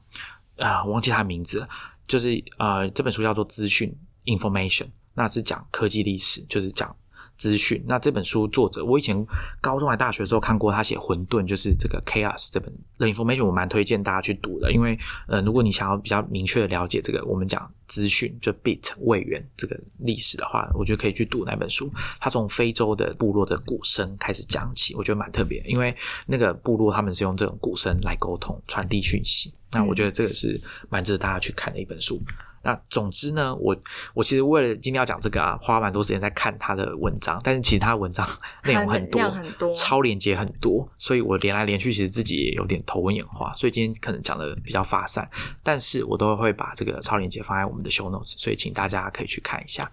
[0.59, 1.67] 啊忘记他名字，
[2.07, 3.97] 就是呃这本书叫做资讯。
[4.25, 6.95] Information，那是讲科技历史，就是讲
[7.37, 7.85] 资讯。
[7.87, 9.27] 那这本书作者，我以前
[9.61, 14.73] 高中还大学的时候看过他写《混沌》，就是这个 Chaos 这本 The Information，我蛮推荐大家去读的。
[14.73, 21.93] 因为呃，如果你想要比较明确的了解这个我们讲资讯就 Bit 位元这个历史的话，我觉得可以去读那本书。
[22.21, 25.95] 他从非洲的部落的鼓声开始讲起，我觉得蛮特别，因为
[26.27, 29.53] 那个部落他们是用这种鼓声来沟通、传递讯息。
[29.73, 30.57] 那我觉得这个是
[30.89, 32.23] 蛮值得大家去看的一本书。
[32.65, 33.77] 那总之呢，我
[34.15, 38.27] 我其实为了今天要讲这个啊，花蛮多时间在看他的文章，但是其实他文章
[38.65, 45.29] 内容很多，很多，超连接很多，所以我连来连去，其实自己也有点头昏眼花，所以今天可能讲的比较发散，
[45.63, 49.91] 但是我都会把这个超连接放在我们的 show notes，所以请大家可以去看一下。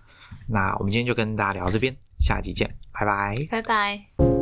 [0.48, 4.41] 那我们今天就跟大家聊到这边，下集见，拜拜，拜拜。